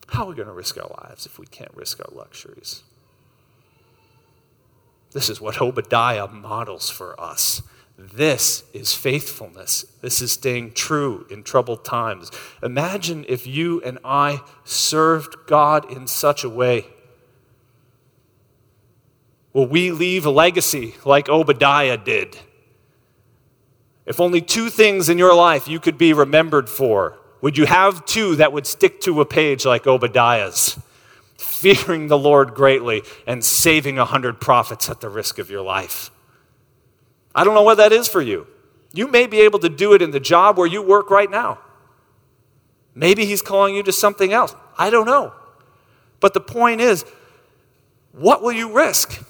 How 0.09 0.25
are 0.25 0.31
we 0.31 0.35
going 0.35 0.49
to 0.49 0.55
risk 0.55 0.77
our 0.79 0.91
lives 1.03 1.25
if 1.25 1.39
we 1.39 1.47
can't 1.47 1.73
risk 1.75 2.01
our 2.01 2.15
luxuries? 2.15 2.83
This 5.13 5.29
is 5.29 5.41
what 5.41 5.61
Obadiah 5.61 6.29
models 6.29 6.91
for 6.91 7.21
us. 7.21 7.63
This 7.99 8.65
is 8.73 8.95
faithfulness. 8.95 9.85
This 10.01 10.23
is 10.23 10.33
staying 10.33 10.73
true 10.73 11.27
in 11.31 11.43
troubled 11.43 11.85
times. 11.85 12.31
Imagine 12.63 13.27
if 13.29 13.47
you 13.47 13.83
and 13.83 13.99
I 14.05 14.41
served 14.65 15.37
God 15.47 15.91
in 15.91 16.07
such 16.07 16.43
a 16.43 16.49
way 16.49 16.87
Will 19.53 19.67
we 19.67 19.91
leave 19.91 20.27
a 20.27 20.31
legacy 20.31 20.95
like 21.05 21.29
Obadiah 21.29 21.97
did? 21.97 22.37
If 24.07 24.21
only 24.21 24.41
two 24.41 24.71
things 24.71 25.09
in 25.09 25.19
your 25.19 25.35
life 25.35 25.69
you 25.69 25.81
could 25.81 25.99
be 25.99 26.13
remembered 26.13 26.69
for, 26.69 27.19
would 27.41 27.59
you 27.59 27.67
have 27.67 28.05
two 28.05 28.37
that 28.37 28.53
would 28.53 28.67
stick 28.67 29.01
to 29.03 29.21
a 29.21 29.25
page 29.25 29.65
like 29.67 29.87
Obadiah's? 29.87 30.79
Fearing 31.41 32.09
the 32.09 32.19
Lord 32.19 32.53
greatly 32.53 33.03
and 33.27 33.43
saving 33.43 33.99
a 33.99 34.05
hundred 34.05 34.43
prophets 34.43 34.91
at 34.91 35.01
the 35.01 35.09
risk 35.09 35.39
of 35.39 35.49
your 35.49 35.63
life. 35.63 36.11
I 37.35 37.45
don't 37.45 37.55
know 37.55 37.63
what 37.63 37.79
that 37.79 37.93
is 37.93 38.09
for 38.09 38.21
you. 38.21 38.47
You 38.93 39.09
may 39.09 39.27
be 39.27 39.41
able 39.41 39.59
to 39.61 39.71
do 39.71 39.95
it 39.95 40.03
in 40.03 40.11
the 40.11 40.21
job 40.21 40.59
where 40.59 40.67
you 40.67 40.83
work 40.83 41.11
right 41.11 41.31
now. 41.31 41.59
Maybe 42.95 43.25
He's 43.25 43.41
calling 43.41 43.75
you 43.75 43.83
to 43.85 43.93
something 43.93 44.35
else. 44.35 44.55
I 44.77 44.91
don't 44.91 45.07
know. 45.07 45.33
But 46.21 46.35
the 46.35 46.41
point 46.41 46.83
is, 46.83 47.07
what 48.13 48.43
will 48.43 48.53
you 48.53 48.71
risk? 48.73 49.25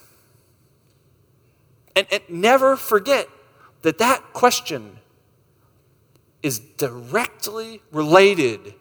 And, 1.94 2.06
and 2.10 2.22
never 2.28 2.76
forget 2.76 3.28
that 3.82 3.98
that 3.98 4.32
question 4.32 4.98
is 6.42 6.58
directly 6.58 7.82
related 7.92 8.74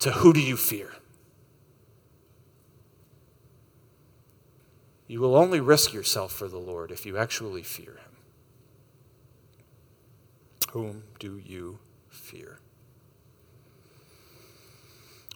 to 0.00 0.10
who 0.10 0.34
do 0.34 0.40
you 0.40 0.56
fear? 0.58 0.90
You 5.06 5.20
will 5.20 5.36
only 5.36 5.60
risk 5.60 5.92
yourself 5.92 6.32
for 6.32 6.48
the 6.48 6.58
Lord 6.58 6.90
if 6.90 7.04
you 7.04 7.18
actually 7.18 7.62
fear 7.62 7.92
Him. 7.92 8.16
Whom 10.70 11.04
do 11.18 11.40
you 11.44 11.78
fear? 12.08 12.58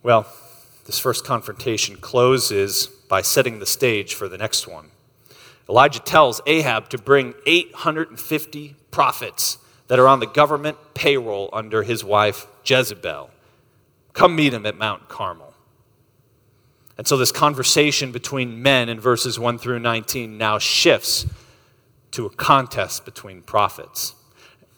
Well, 0.03 0.27
this 0.87 0.99
first 0.99 1.25
confrontation 1.25 1.97
closes 1.97 2.87
by 2.87 3.21
setting 3.23 3.59
the 3.59 3.67
stage 3.67 4.15
for 4.15 4.27
the 4.29 4.39
next 4.39 4.67
one. 4.67 4.91
Elijah 5.69 6.01
tells 6.01 6.41
Ahab 6.47 6.89
to 6.89 6.99
bring 6.99 7.35
850 7.45 8.75
prophets 8.91 9.59
that 9.89 9.99
are 9.99 10.09
on 10.09 10.21
the 10.21 10.27
government 10.27 10.79
payroll 10.95 11.51
under 11.53 11.83
his 11.83 12.03
wife 12.03 12.47
Jezebel. 12.65 13.31
Come 14.15 14.35
meet 14.35 14.55
him 14.55 14.65
at 14.65 14.79
Mount 14.79 15.09
Carmel. 15.09 15.53
And 16.99 17.07
so 17.07 17.17
this 17.17 17.31
conversation 17.31 18.11
between 18.11 18.61
men 18.61 18.89
in 18.89 18.99
verses 18.99 19.39
1 19.39 19.59
through 19.59 19.79
19 19.79 20.37
now 20.37 20.59
shifts 20.59 21.27
to 22.11 22.27
a 22.27 22.31
contest 22.31 23.05
between 23.05 23.41
prophets. 23.43 24.17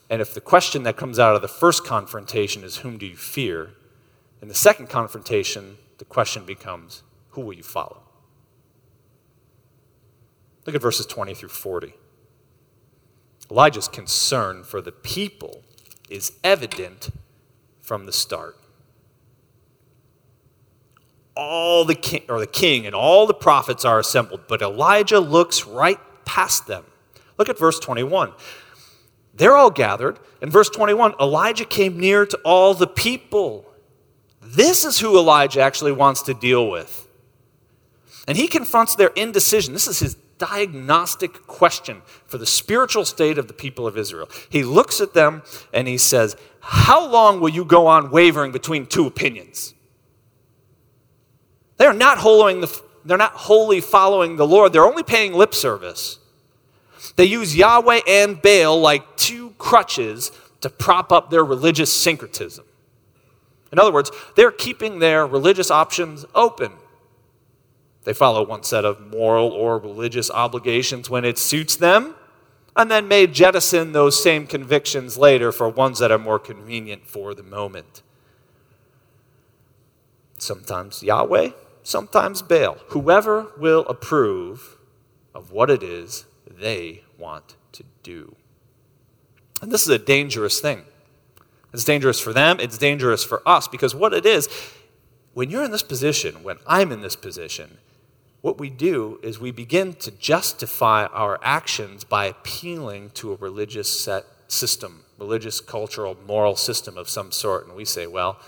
And 0.07 0.21
if 0.21 0.33
the 0.33 0.41
question 0.41 0.83
that 0.83 0.97
comes 0.97 1.17
out 1.17 1.35
of 1.35 1.41
the 1.41 1.47
first 1.47 1.83
confrontation 1.83 2.63
is, 2.63 2.77
Whom 2.77 2.99
do 2.99 3.07
you 3.07 3.15
fear? 3.15 3.71
In 4.41 4.47
the 4.47 4.53
second 4.53 4.87
confrontation, 4.87 5.77
the 5.97 6.05
question 6.05 6.45
becomes, 6.45 7.01
Who 7.29 7.41
will 7.41 7.53
you 7.53 7.63
follow? 7.63 8.03
Look 10.65 10.75
at 10.75 10.81
verses 10.81 11.07
20 11.07 11.33
through 11.33 11.49
40. 11.49 11.93
Elijah's 13.49 13.87
concern 13.87 14.63
for 14.63 14.79
the 14.79 14.91
people 14.91 15.63
is 16.09 16.33
evident 16.43 17.09
from 17.81 18.05
the 18.05 18.13
start. 18.13 18.60
All 21.35 21.85
the 21.85 21.95
king, 21.95 22.23
or 22.27 22.39
the 22.39 22.47
king 22.47 22.85
and 22.85 22.93
all 22.93 23.25
the 23.25 23.33
prophets 23.33 23.85
are 23.85 23.99
assembled, 23.99 24.41
but 24.47 24.61
Elijah 24.61 25.19
looks 25.19 25.65
right 25.65 25.99
past 26.25 26.67
them. 26.67 26.83
Look 27.37 27.49
at 27.49 27.57
verse 27.57 27.79
21. 27.79 28.33
They're 29.33 29.55
all 29.55 29.71
gathered. 29.71 30.19
In 30.41 30.49
verse 30.49 30.69
21, 30.69 31.15
Elijah 31.19 31.65
came 31.65 31.99
near 31.99 32.25
to 32.25 32.37
all 32.43 32.73
the 32.73 32.87
people. 32.87 33.65
This 34.41 34.83
is 34.83 34.99
who 34.99 35.17
Elijah 35.17 35.61
actually 35.61 35.93
wants 35.93 36.21
to 36.23 36.33
deal 36.33 36.69
with. 36.69 37.07
And 38.27 38.37
he 38.37 38.47
confronts 38.47 38.95
their 38.95 39.09
indecision. 39.09 39.73
This 39.73 39.87
is 39.87 39.99
his 39.99 40.15
diagnostic 40.37 41.45
question 41.47 42.01
for 42.25 42.37
the 42.37 42.45
spiritual 42.45 43.05
state 43.05 43.37
of 43.37 43.47
the 43.47 43.53
people 43.53 43.85
of 43.85 43.97
Israel. 43.97 44.27
He 44.49 44.63
looks 44.63 44.99
at 44.99 45.13
them 45.13 45.43
and 45.73 45.87
he 45.87 45.97
says, 45.97 46.35
How 46.59 47.07
long 47.07 47.39
will 47.39 47.49
you 47.49 47.63
go 47.63 47.87
on 47.87 48.09
wavering 48.11 48.51
between 48.51 48.87
two 48.87 49.05
opinions? 49.05 49.73
They're 51.81 51.93
not, 51.93 52.19
the, 52.19 52.81
they're 53.05 53.17
not 53.17 53.31
wholly 53.31 53.81
following 53.81 54.35
the 54.35 54.45
Lord, 54.45 54.71
they're 54.71 54.85
only 54.85 55.01
paying 55.01 55.33
lip 55.33 55.55
service. 55.55 56.19
They 57.15 57.25
use 57.25 57.55
Yahweh 57.55 58.01
and 58.07 58.39
Baal 58.39 58.79
like 58.79 59.17
two 59.17 59.55
crutches 59.57 60.31
to 60.59 60.69
prop 60.69 61.11
up 61.11 61.31
their 61.31 61.43
religious 61.43 61.91
syncretism. 61.91 62.65
In 63.71 63.79
other 63.79 63.91
words, 63.91 64.11
they're 64.35 64.51
keeping 64.51 64.99
their 64.99 65.25
religious 65.25 65.71
options 65.71 66.23
open. 66.35 66.73
They 68.03 68.13
follow 68.13 68.45
one 68.45 68.61
set 68.61 68.85
of 68.85 69.01
moral 69.11 69.49
or 69.49 69.79
religious 69.79 70.29
obligations 70.29 71.09
when 71.09 71.25
it 71.25 71.39
suits 71.39 71.75
them, 71.75 72.13
and 72.75 72.91
then 72.91 73.07
may 73.07 73.25
jettison 73.25 73.93
those 73.93 74.21
same 74.21 74.45
convictions 74.45 75.17
later 75.17 75.51
for 75.51 75.67
ones 75.67 75.97
that 75.97 76.11
are 76.11 76.19
more 76.19 76.37
convenient 76.37 77.07
for 77.07 77.33
the 77.33 77.41
moment. 77.41 78.03
Sometimes 80.37 81.01
Yahweh, 81.01 81.49
sometimes 81.83 82.41
Baal. 82.41 82.77
Whoever 82.89 83.47
will 83.57 83.85
approve 83.87 84.77
of 85.33 85.51
what 85.51 85.69
it 85.69 85.83
is 85.83 86.25
they 86.45 87.03
want 87.17 87.55
to 87.73 87.83
do. 88.03 88.35
And 89.61 89.71
this 89.71 89.83
is 89.83 89.89
a 89.89 89.99
dangerous 89.99 90.59
thing. 90.59 90.83
It's 91.73 91.83
dangerous 91.83 92.19
for 92.19 92.33
them, 92.33 92.59
it's 92.59 92.77
dangerous 92.77 93.23
for 93.23 93.41
us, 93.47 93.67
because 93.67 93.95
what 93.95 94.13
it 94.13 94.25
is, 94.25 94.49
when 95.33 95.49
you're 95.49 95.63
in 95.63 95.71
this 95.71 95.83
position, 95.83 96.43
when 96.43 96.57
I'm 96.67 96.91
in 96.91 97.01
this 97.01 97.15
position, 97.15 97.77
what 98.41 98.59
we 98.59 98.69
do 98.69 99.19
is 99.23 99.39
we 99.39 99.51
begin 99.51 99.93
to 99.93 100.11
justify 100.11 101.05
our 101.05 101.39
actions 101.41 102.03
by 102.03 102.25
appealing 102.25 103.11
to 103.11 103.31
a 103.31 103.35
religious 103.35 103.89
set 103.89 104.25
system, 104.47 105.05
religious, 105.17 105.61
cultural, 105.61 106.17
moral 106.27 106.55
system 106.55 106.97
of 106.97 107.07
some 107.07 107.31
sort. 107.31 107.67
And 107.67 107.75
we 107.75 107.85
say, 107.85 108.07
well, 108.07 108.39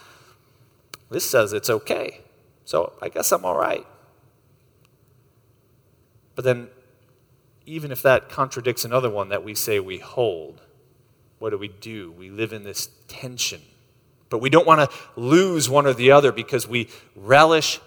this 1.09 1.29
says 1.29 1.53
it's 1.53 1.69
okay, 1.69 2.21
so 2.65 2.93
I 3.01 3.09
guess 3.09 3.31
I'm 3.31 3.45
all 3.45 3.57
right. 3.57 3.85
But 6.35 6.45
then, 6.45 6.69
even 7.65 7.91
if 7.91 8.01
that 8.01 8.29
contradicts 8.29 8.83
another 8.83 9.09
one 9.09 9.29
that 9.29 9.43
we 9.43 9.55
say 9.55 9.79
we 9.79 9.99
hold, 9.99 10.61
what 11.39 11.51
do 11.51 11.57
we 11.57 11.67
do? 11.67 12.11
We 12.11 12.29
live 12.29 12.53
in 12.53 12.63
this 12.63 12.89
tension. 13.07 13.61
But 14.29 14.39
we 14.39 14.49
don't 14.49 14.65
want 14.65 14.89
to 14.89 14.97
lose 15.15 15.69
one 15.69 15.85
or 15.85 15.93
the 15.93 16.11
other 16.11 16.31
because 16.31 16.67
we 16.67 16.89
relish 17.15 17.79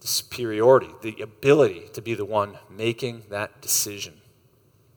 the 0.00 0.06
superiority, 0.06 0.90
the 1.02 1.20
ability 1.22 1.88
to 1.94 2.02
be 2.02 2.14
the 2.14 2.24
one 2.24 2.58
making 2.70 3.24
that 3.30 3.60
decision. 3.60 4.14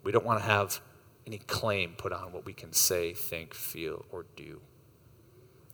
We 0.04 0.12
don't 0.12 0.26
want 0.26 0.40
to 0.40 0.46
have 0.46 0.82
any 1.26 1.40
claim 1.40 1.94
put 1.98 2.14
on 2.14 2.32
what 2.32 2.46
we 2.46 2.54
can 2.54 2.74
say, 2.74 3.14
think, 3.14 3.54
feel, 3.54 4.06
or 4.12 4.26
do. 4.36 4.62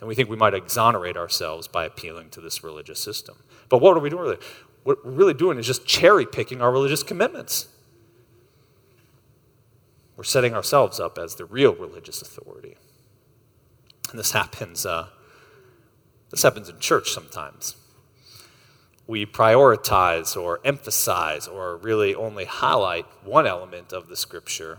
And 0.01 0.09
we 0.09 0.15
think 0.15 0.29
we 0.29 0.35
might 0.35 0.53
exonerate 0.53 1.15
ourselves 1.15 1.69
by 1.69 1.85
appealing 1.85 2.31
to 2.31 2.41
this 2.41 2.61
religious 2.63 2.99
system. 2.99 3.37
But 3.69 3.79
what 3.79 3.95
are 3.95 4.01
we 4.01 4.09
doing? 4.09 4.37
What 4.83 5.05
we're 5.05 5.11
really 5.11 5.33
doing 5.33 5.57
is 5.57 5.65
just 5.65 5.85
cherry 5.85 6.25
picking 6.25 6.61
our 6.61 6.71
religious 6.71 7.03
commitments. 7.03 7.69
We're 10.17 10.25
setting 10.25 10.53
ourselves 10.53 10.99
up 10.99 11.17
as 11.17 11.35
the 11.35 11.45
real 11.45 11.73
religious 11.73 12.21
authority. 12.21 12.75
And 14.09 14.19
this 14.19 14.31
happens, 14.31 14.85
uh, 14.85 15.07
this 16.31 16.43
happens 16.43 16.67
in 16.67 16.79
church 16.79 17.11
sometimes 17.11 17.77
we 19.11 19.25
prioritize 19.25 20.41
or 20.41 20.61
emphasize 20.63 21.45
or 21.45 21.75
really 21.75 22.15
only 22.15 22.45
highlight 22.45 23.05
one 23.25 23.45
element 23.45 23.91
of 23.91 24.07
the 24.07 24.15
scripture 24.15 24.77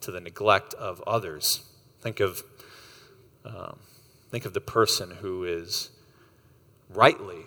to 0.00 0.12
the 0.12 0.20
neglect 0.20 0.74
of 0.74 1.02
others. 1.08 1.64
Think 2.00 2.20
of, 2.20 2.44
um, 3.44 3.80
think 4.34 4.44
of 4.44 4.52
the 4.52 4.60
person 4.60 5.12
who 5.20 5.44
is 5.44 5.90
rightly 6.92 7.46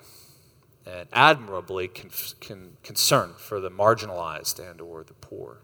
and 0.86 1.10
admirably 1.12 1.90
con- 1.90 2.10
con- 2.40 2.78
concerned 2.82 3.36
for 3.36 3.60
the 3.60 3.70
marginalized 3.70 4.58
and 4.58 4.80
or 4.80 5.04
the 5.04 5.14
poor. 5.16 5.58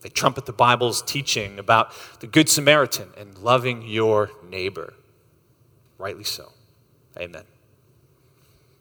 They 0.00 0.08
trumpet 0.08 0.46
the 0.46 0.54
Bible's 0.54 1.02
teaching 1.02 1.58
about 1.58 1.92
the 2.20 2.26
Good 2.26 2.48
Samaritan 2.48 3.10
and 3.14 3.36
loving 3.36 3.82
your 3.82 4.30
neighbor. 4.42 4.94
Rightly 5.98 6.24
so. 6.24 6.52
Amen. 7.18 7.44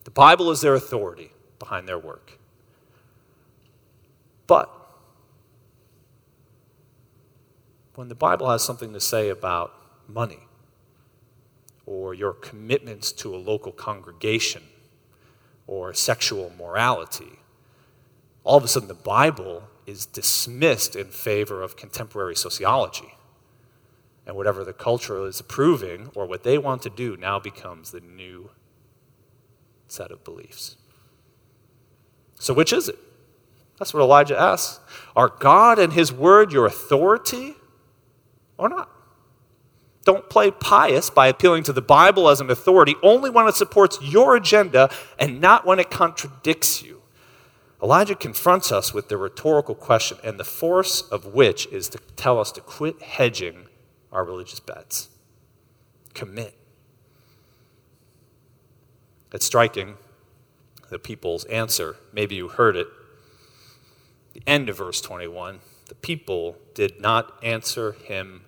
The 0.06 0.12
Bible 0.12 0.50
is 0.52 0.62
their 0.62 0.74
authority 0.74 1.34
behind 1.60 1.86
their 1.86 2.00
work. 2.00 2.40
But 4.48 4.74
when 7.96 8.08
the 8.08 8.16
Bible 8.16 8.50
has 8.50 8.64
something 8.64 8.94
to 8.94 9.02
say 9.02 9.28
about 9.28 9.74
money 10.08 10.46
or 11.90 12.14
your 12.14 12.34
commitments 12.34 13.12
to 13.12 13.36
a 13.36 13.38
local 13.38 13.72
congregation 13.72 14.62
or 15.66 15.92
sexual 15.92 16.54
morality, 16.56 17.40
all 18.44 18.58
of 18.58 18.64
a 18.64 18.68
sudden 18.68 18.88
the 18.88 18.94
Bible 18.94 19.64
is 19.88 20.06
dismissed 20.06 20.96
in 20.96 21.08
favor 21.08 21.64
of 21.64 21.76
contemporary 21.76 22.36
sociology. 22.36 23.16
And 24.28 24.36
whatever 24.36 24.64
the 24.64 24.72
culture 24.72 25.26
is 25.26 25.40
approving 25.40 26.12
or 26.14 26.28
what 26.28 26.44
they 26.44 26.60
want 26.60 26.84
to 26.84 26.92
do 26.92 27.18
now 27.18 27.40
becomes 27.40 27.90
the 27.90 28.02
new 28.02 28.52
set 29.88 30.12
of 30.12 30.24
beliefs. 30.24 30.78
So, 32.36 32.54
which 32.54 32.72
is 32.72 32.88
it? 32.88 33.00
That's 33.80 33.96
what 33.96 34.04
Elijah 34.04 34.40
asks. 34.40 34.80
Are 35.16 35.30
God 35.30 35.80
and 35.80 35.94
His 35.94 36.14
Word 36.14 36.54
your 36.54 36.68
authority 36.68 37.56
or 38.60 38.70
not? 38.70 38.92
Don't 40.06 40.30
play 40.30 40.52
pious 40.52 41.10
by 41.10 41.28
appealing 41.28 41.64
to 41.64 41.74
the 41.74 41.82
Bible 41.82 42.30
as 42.30 42.42
an 42.42 42.50
authority 42.50 42.96
only 43.04 43.30
when 43.30 43.48
it 43.48 43.56
supports 43.56 44.00
your 44.02 44.36
agenda 44.36 44.90
and 45.18 45.42
not 45.42 45.66
when 45.66 45.80
it 45.80 45.90
contradicts 45.90 46.82
you. 46.82 47.02
Elijah 47.82 48.16
confronts 48.16 48.72
us 48.72 48.94
with 48.94 49.08
the 49.08 49.18
rhetorical 49.18 49.76
question, 49.76 50.18
and 50.24 50.38
the 50.38 50.44
force 50.44 51.02
of 51.02 51.26
which 51.26 51.66
is 51.68 51.88
to 51.90 51.98
tell 52.18 52.40
us 52.40 52.52
to 52.52 52.62
quit 52.62 53.02
hedging 53.02 53.68
our 54.12 54.26
religious 54.26 54.60
bets. 54.60 55.10
Commit. 56.14 56.56
It's 59.32 59.46
striking, 59.46 59.96
the 60.90 61.00
people's 61.00 61.46
answer. 61.46 61.96
Maybe 62.12 62.36
you 62.36 62.50
heard 62.50 62.76
it. 62.76 62.88
The 64.34 64.42
end 64.46 64.70
of 64.70 64.78
verse 64.78 65.02
21 65.02 65.60
the 65.88 65.96
people 65.96 66.56
did 66.76 67.02
not 67.02 67.34
answer 67.44 67.94
him 67.94 68.46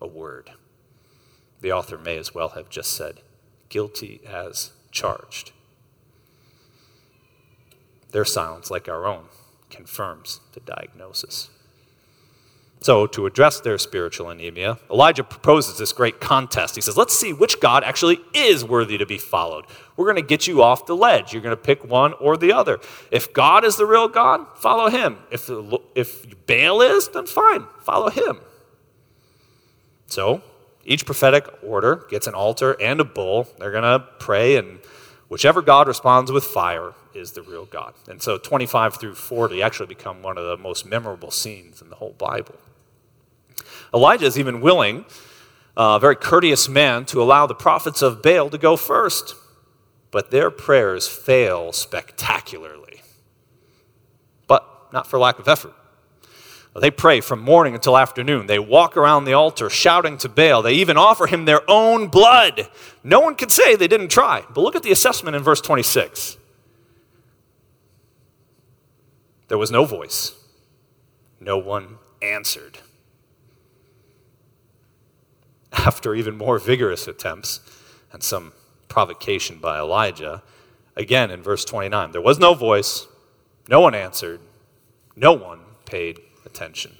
a 0.00 0.06
word. 0.06 0.52
The 1.64 1.72
author 1.72 1.96
may 1.96 2.18
as 2.18 2.34
well 2.34 2.50
have 2.50 2.68
just 2.68 2.92
said, 2.92 3.22
guilty 3.70 4.20
as 4.28 4.72
charged. 4.90 5.52
Their 8.12 8.26
silence, 8.26 8.70
like 8.70 8.86
our 8.86 9.06
own, 9.06 9.28
confirms 9.70 10.40
the 10.52 10.60
diagnosis. 10.60 11.48
So, 12.82 13.06
to 13.06 13.24
address 13.24 13.60
their 13.60 13.78
spiritual 13.78 14.28
anemia, 14.28 14.76
Elijah 14.90 15.24
proposes 15.24 15.78
this 15.78 15.94
great 15.94 16.20
contest. 16.20 16.74
He 16.74 16.82
says, 16.82 16.98
Let's 16.98 17.18
see 17.18 17.32
which 17.32 17.60
God 17.60 17.82
actually 17.82 18.20
is 18.34 18.62
worthy 18.62 18.98
to 18.98 19.06
be 19.06 19.16
followed. 19.16 19.64
We're 19.96 20.04
going 20.04 20.22
to 20.22 20.28
get 20.28 20.46
you 20.46 20.62
off 20.62 20.84
the 20.84 20.94
ledge. 20.94 21.32
You're 21.32 21.40
going 21.40 21.56
to 21.56 21.62
pick 21.62 21.82
one 21.82 22.12
or 22.20 22.36
the 22.36 22.52
other. 22.52 22.78
If 23.10 23.32
God 23.32 23.64
is 23.64 23.76
the 23.76 23.86
real 23.86 24.08
God, 24.08 24.46
follow 24.58 24.90
him. 24.90 25.16
If, 25.30 25.48
if 25.94 26.46
Baal 26.46 26.82
is, 26.82 27.08
then 27.08 27.24
fine, 27.24 27.66
follow 27.80 28.10
him. 28.10 28.40
So, 30.08 30.42
each 30.84 31.06
prophetic 31.06 31.48
order 31.62 32.04
gets 32.08 32.26
an 32.26 32.34
altar 32.34 32.76
and 32.80 33.00
a 33.00 33.04
bull. 33.04 33.48
They're 33.58 33.70
going 33.70 33.82
to 33.82 34.00
pray 34.18 34.56
and 34.56 34.80
Whichever 35.28 35.62
God 35.62 35.88
responds 35.88 36.30
with 36.30 36.44
fire 36.44 36.92
is 37.14 37.32
the 37.32 37.42
real 37.42 37.64
God. 37.64 37.94
And 38.08 38.22
so 38.22 38.38
25 38.38 38.96
through 38.96 39.14
40 39.14 39.62
actually 39.62 39.86
become 39.86 40.22
one 40.22 40.38
of 40.38 40.44
the 40.44 40.56
most 40.56 40.86
memorable 40.86 41.30
scenes 41.30 41.80
in 41.80 41.88
the 41.88 41.96
whole 41.96 42.12
Bible. 42.12 42.54
Elijah 43.92 44.26
is 44.26 44.38
even 44.38 44.60
willing, 44.60 45.06
uh, 45.76 45.96
a 45.96 46.00
very 46.00 46.16
courteous 46.16 46.68
man, 46.68 47.04
to 47.06 47.22
allow 47.22 47.46
the 47.46 47.54
prophets 47.54 48.02
of 48.02 48.22
Baal 48.22 48.50
to 48.50 48.58
go 48.58 48.76
first. 48.76 49.34
But 50.10 50.30
their 50.30 50.50
prayers 50.52 51.08
fail 51.08 51.72
spectacularly. 51.72 53.02
But 54.46 54.64
not 54.92 55.08
for 55.08 55.18
lack 55.18 55.38
of 55.38 55.48
effort. 55.48 55.74
They 56.80 56.90
pray 56.90 57.20
from 57.20 57.40
morning 57.40 57.74
until 57.74 57.96
afternoon. 57.96 58.46
They 58.46 58.58
walk 58.58 58.96
around 58.96 59.24
the 59.24 59.32
altar 59.32 59.70
shouting 59.70 60.18
to 60.18 60.28
Baal. 60.28 60.60
They 60.60 60.74
even 60.74 60.96
offer 60.96 61.26
him 61.26 61.44
their 61.44 61.68
own 61.70 62.08
blood. 62.08 62.68
No 63.04 63.20
one 63.20 63.36
could 63.36 63.52
say 63.52 63.76
they 63.76 63.86
didn't 63.86 64.08
try. 64.08 64.44
But 64.52 64.62
look 64.62 64.74
at 64.74 64.82
the 64.82 64.90
assessment 64.90 65.36
in 65.36 65.42
verse 65.42 65.60
26. 65.60 66.36
There 69.46 69.58
was 69.58 69.70
no 69.70 69.84
voice, 69.84 70.32
no 71.38 71.58
one 71.58 71.98
answered. 72.20 72.78
After 75.72 76.14
even 76.14 76.36
more 76.36 76.58
vigorous 76.58 77.06
attempts 77.06 77.60
and 78.12 78.22
some 78.22 78.52
provocation 78.88 79.58
by 79.58 79.78
Elijah, 79.78 80.42
again 80.96 81.30
in 81.30 81.40
verse 81.40 81.64
29, 81.64 82.10
there 82.10 82.20
was 82.20 82.40
no 82.40 82.54
voice, 82.54 83.06
no 83.68 83.80
one 83.80 83.94
answered, 83.94 84.40
no 85.14 85.32
one 85.34 85.60
paid 85.84 86.20
attention. 86.54 86.96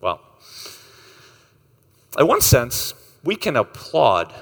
Well, 0.00 0.20
in 2.16 2.26
one 2.28 2.40
sense, 2.40 2.94
we 3.24 3.34
can 3.34 3.56
applaud, 3.56 4.32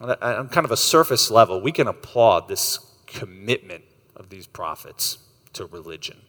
on 0.00 0.48
kind 0.48 0.64
of 0.64 0.70
a 0.70 0.76
surface 0.76 1.30
level, 1.30 1.60
we 1.60 1.72
can 1.72 1.86
applaud 1.86 2.48
this 2.48 2.78
commitment 3.06 3.84
of 4.16 4.30
these 4.30 4.46
prophets 4.46 5.18
to 5.52 5.66
religion. 5.66 6.22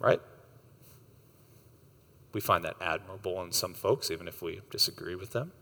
Right? 0.00 0.20
We 2.32 2.40
find 2.40 2.64
that 2.64 2.74
admirable 2.80 3.40
in 3.42 3.52
some 3.52 3.74
folks, 3.74 4.10
even 4.10 4.26
if 4.26 4.42
we 4.42 4.60
disagree 4.70 5.14
with 5.14 5.30
them. 5.30 5.52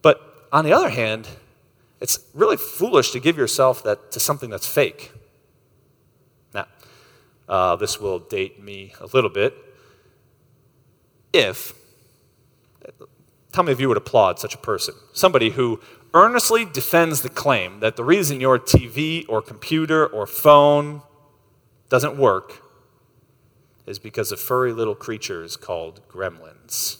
But 0.00 0.48
on 0.50 0.64
the 0.64 0.72
other 0.72 0.88
hand, 0.88 1.28
it's 2.00 2.20
really 2.32 2.56
foolish 2.56 3.10
to 3.10 3.20
give 3.20 3.36
yourself 3.36 3.82
that 3.82 4.10
to 4.12 4.20
something 4.20 4.48
that's 4.48 4.66
fake. 4.66 5.12
Now, 6.54 6.66
uh, 7.48 7.76
this 7.76 8.00
will 8.00 8.18
date 8.18 8.62
me 8.62 8.92
a 9.00 9.06
little 9.06 9.30
bit. 9.30 9.54
If, 11.32 11.74
how 13.54 13.62
many 13.62 13.72
of 13.72 13.80
you 13.80 13.88
would 13.88 13.96
applaud 13.96 14.38
such 14.38 14.54
a 14.54 14.58
person? 14.58 14.94
Somebody 15.12 15.50
who 15.50 15.80
earnestly 16.14 16.64
defends 16.64 17.22
the 17.22 17.28
claim 17.28 17.80
that 17.80 17.96
the 17.96 18.04
reason 18.04 18.40
your 18.40 18.58
TV 18.58 19.24
or 19.28 19.42
computer 19.42 20.06
or 20.06 20.26
phone 20.26 21.02
doesn't 21.88 22.16
work 22.16 22.62
is 23.86 23.98
because 23.98 24.32
of 24.32 24.40
furry 24.40 24.72
little 24.72 24.94
creatures 24.94 25.56
called 25.56 26.00
gremlins. 26.08 26.98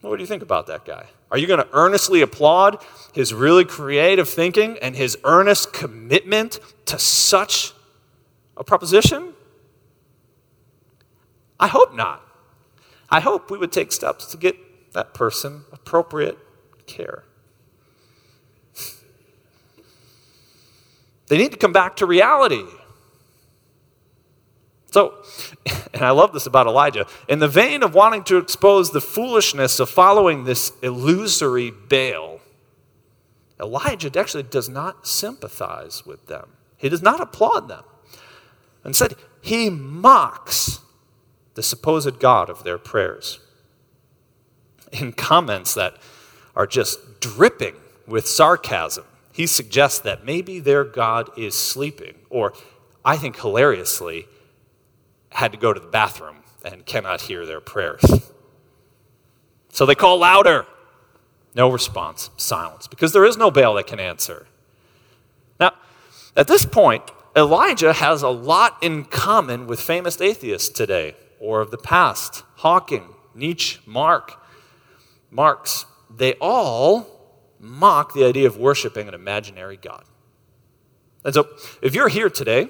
What 0.00 0.16
do 0.16 0.22
you 0.22 0.26
think 0.26 0.42
about 0.42 0.66
that 0.66 0.84
guy? 0.84 1.06
Are 1.30 1.38
you 1.38 1.46
going 1.46 1.60
to 1.60 1.68
earnestly 1.72 2.22
applaud 2.22 2.82
his 3.12 3.32
really 3.34 3.64
creative 3.64 4.28
thinking 4.28 4.78
and 4.80 4.96
his 4.96 5.16
earnest 5.24 5.72
commitment 5.72 6.58
to 6.86 6.98
such 6.98 7.72
a 8.60 8.64
proposition? 8.64 9.32
I 11.58 11.66
hope 11.66 11.94
not. 11.94 12.22
I 13.08 13.18
hope 13.18 13.50
we 13.50 13.58
would 13.58 13.72
take 13.72 13.90
steps 13.90 14.26
to 14.26 14.36
get 14.36 14.92
that 14.92 15.14
person 15.14 15.64
appropriate 15.72 16.38
care. 16.86 17.24
They 21.28 21.38
need 21.38 21.52
to 21.52 21.58
come 21.58 21.72
back 21.72 21.96
to 21.96 22.06
reality. 22.06 22.64
So, 24.90 25.14
and 25.94 26.02
I 26.02 26.10
love 26.10 26.32
this 26.32 26.46
about 26.46 26.66
Elijah. 26.66 27.06
In 27.28 27.38
the 27.38 27.48
vein 27.48 27.82
of 27.82 27.94
wanting 27.94 28.24
to 28.24 28.36
expose 28.36 28.90
the 28.90 29.00
foolishness 29.00 29.80
of 29.80 29.88
following 29.88 30.44
this 30.44 30.72
illusory 30.82 31.70
Baal, 31.70 32.40
Elijah 33.60 34.10
actually 34.18 34.42
does 34.42 34.68
not 34.68 35.06
sympathize 35.06 36.04
with 36.04 36.26
them. 36.26 36.50
He 36.76 36.88
does 36.88 37.02
not 37.02 37.20
applaud 37.20 37.68
them. 37.68 37.84
Instead, 38.84 39.14
he 39.40 39.70
mocks 39.70 40.80
the 41.54 41.62
supposed 41.62 42.18
God 42.18 42.48
of 42.48 42.64
their 42.64 42.78
prayers. 42.78 43.40
In 44.92 45.12
comments 45.12 45.74
that 45.74 45.96
are 46.56 46.66
just 46.66 47.20
dripping 47.20 47.76
with 48.06 48.26
sarcasm. 48.26 49.04
He 49.32 49.46
suggests 49.46 50.00
that 50.00 50.24
maybe 50.24 50.58
their 50.58 50.84
God 50.84 51.30
is 51.38 51.54
sleeping, 51.54 52.14
or 52.28 52.52
I 53.04 53.16
think 53.16 53.40
hilariously, 53.40 54.26
had 55.30 55.52
to 55.52 55.58
go 55.58 55.72
to 55.72 55.80
the 55.80 55.86
bathroom 55.86 56.38
and 56.64 56.84
cannot 56.84 57.22
hear 57.22 57.46
their 57.46 57.60
prayers. 57.60 58.04
So 59.68 59.86
they 59.86 59.94
call 59.94 60.18
louder. 60.18 60.66
No 61.54 61.68
response, 61.68 62.30
silence, 62.36 62.86
because 62.86 63.12
there 63.12 63.24
is 63.24 63.36
no 63.36 63.50
Baal 63.50 63.74
that 63.74 63.86
can 63.86 63.98
answer. 63.98 64.46
Now, 65.58 65.72
at 66.36 66.46
this 66.46 66.64
point, 66.64 67.10
Elijah 67.36 67.92
has 67.92 68.22
a 68.22 68.28
lot 68.28 68.76
in 68.82 69.04
common 69.04 69.66
with 69.66 69.80
famous 69.80 70.20
atheists 70.20 70.68
today 70.68 71.14
or 71.38 71.60
of 71.60 71.70
the 71.70 71.78
past 71.78 72.44
Hawking, 72.56 73.14
Nietzsche, 73.34 73.80
Mark, 73.86 74.42
Marx 75.30 75.86
they 76.14 76.34
all 76.40 77.06
mock 77.60 78.14
the 78.14 78.24
idea 78.24 78.46
of 78.46 78.56
worshiping 78.56 79.06
an 79.06 79.14
imaginary 79.14 79.76
God. 79.76 80.04
And 81.24 81.34
so, 81.34 81.48
if 81.82 81.94
you're 81.94 82.08
here 82.08 82.30
today, 82.30 82.68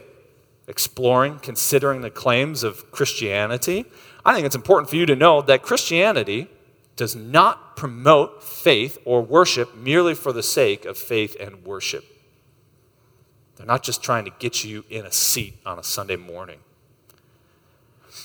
exploring, 0.68 1.38
considering 1.38 2.00
the 2.00 2.10
claims 2.10 2.62
of 2.62 2.90
Christianity, 2.90 3.86
I 4.24 4.34
think 4.34 4.46
it's 4.46 4.56
important 4.56 4.90
for 4.90 4.96
you 4.96 5.06
to 5.06 5.16
know 5.16 5.40
that 5.42 5.62
Christianity 5.62 6.48
does 6.96 7.16
not 7.16 7.76
promote 7.76 8.42
faith 8.42 8.98
or 9.04 9.22
worship 9.22 9.74
merely 9.76 10.14
for 10.14 10.32
the 10.32 10.42
sake 10.42 10.84
of 10.84 10.98
faith 10.98 11.36
and 11.40 11.64
worship. 11.64 12.04
They're 13.60 13.66
not 13.66 13.82
just 13.82 14.02
trying 14.02 14.24
to 14.24 14.30
get 14.38 14.64
you 14.64 14.86
in 14.88 15.04
a 15.04 15.12
seat 15.12 15.52
on 15.66 15.78
a 15.78 15.82
Sunday 15.82 16.16
morning. 16.16 16.60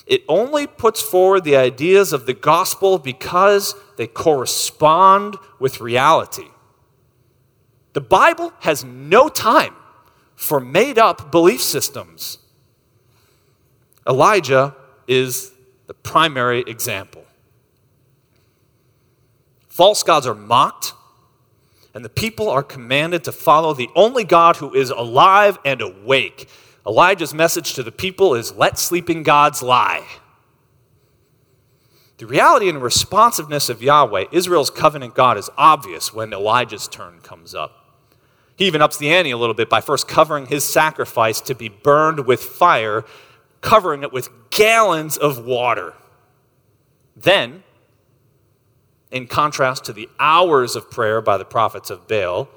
It 0.08 0.24
only 0.30 0.66
puts 0.66 1.02
forward 1.02 1.44
the 1.44 1.58
ideas 1.58 2.14
of 2.14 2.26
the 2.26 2.34
gospel 2.34 2.98
because 2.98 3.76
they 3.98 4.08
correspond 4.08 5.36
with 5.60 5.82
reality. 5.82 6.48
The 7.92 8.00
Bible 8.00 8.54
has 8.62 8.86
no 8.86 9.28
time 9.28 9.76
for 10.38 10.62
made 10.62 10.98
up 10.98 11.34
belief 11.34 11.62
systems. 11.62 12.38
Elijah 14.08 14.74
is 15.06 15.52
the 15.88 15.96
primary 15.96 16.64
example. 16.66 17.26
False 19.68 20.02
gods 20.02 20.28
are 20.28 20.34
mocked, 20.34 20.94
and 21.96 22.06
the 22.06 22.10
people 22.10 22.48
are 22.50 22.62
commanded 22.62 23.24
to 23.24 23.32
follow 23.32 23.74
the 23.74 23.90
only 23.96 24.24
God 24.24 24.58
who 24.58 24.72
is 24.76 24.92
alive 24.92 25.58
and 25.66 25.82
awake 25.82 26.48
Elijah's 26.88 27.34
message 27.34 27.74
to 27.74 27.84
the 27.84 27.92
people 27.92 28.36
is 28.36 28.54
let 28.54 28.78
sleeping 28.78 29.24
gods 29.24 29.64
lie. 29.64 30.06
The 32.18 32.28
reality 32.28 32.70
and 32.70 32.82
responsiveness 32.82 33.70
of 33.70 33.82
Yahweh, 33.82 34.26
Israel's 34.32 34.70
covenant 34.70 35.16
God, 35.16 35.38
is 35.38 35.50
obvious 35.58 36.14
when 36.14 36.32
Elijah's 36.32 36.88
turn 36.88 37.20
comes 37.22 37.56
up. 37.56 37.82
He 38.56 38.68
even 38.68 38.82
ups 38.82 38.98
the 38.98 39.10
ante 39.10 39.32
a 39.32 39.38
little 39.38 39.56
bit 39.56 39.70
by 39.70 39.82
first 39.82 40.08
covering 40.08 40.46
his 40.46 40.64
sacrifice 40.64 41.42
to 41.42 41.56
be 41.56 41.68
burned 41.68 42.26
with 42.26 42.42
fire, 42.42 43.04
covering 43.60 44.04
it 44.04 44.14
with 44.14 44.30
gallons 44.52 45.18
of 45.18 45.44
water. 45.44 45.94
Then, 47.18 47.64
in 49.16 49.28
contrast 49.28 49.86
to 49.86 49.94
the 49.94 50.10
hours 50.20 50.76
of 50.76 50.92
prayer 50.92 51.22
by 51.22 51.38
the 51.38 51.46
prophets 51.46 51.90
of 51.90 52.06
Baal, 52.06 52.50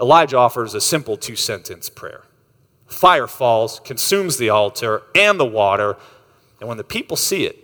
Elijah 0.00 0.38
offers 0.38 0.72
a 0.74 0.80
simple 0.80 1.16
two 1.18 1.36
sentence 1.36 1.88
prayer 1.90 2.24
fire 2.86 3.26
falls, 3.26 3.80
consumes 3.80 4.36
the 4.36 4.50
altar 4.50 5.02
and 5.14 5.40
the 5.40 5.46
water. 5.46 5.96
And 6.60 6.68
when 6.68 6.76
the 6.76 6.84
people 6.84 7.16
see 7.16 7.44
it, 7.44 7.56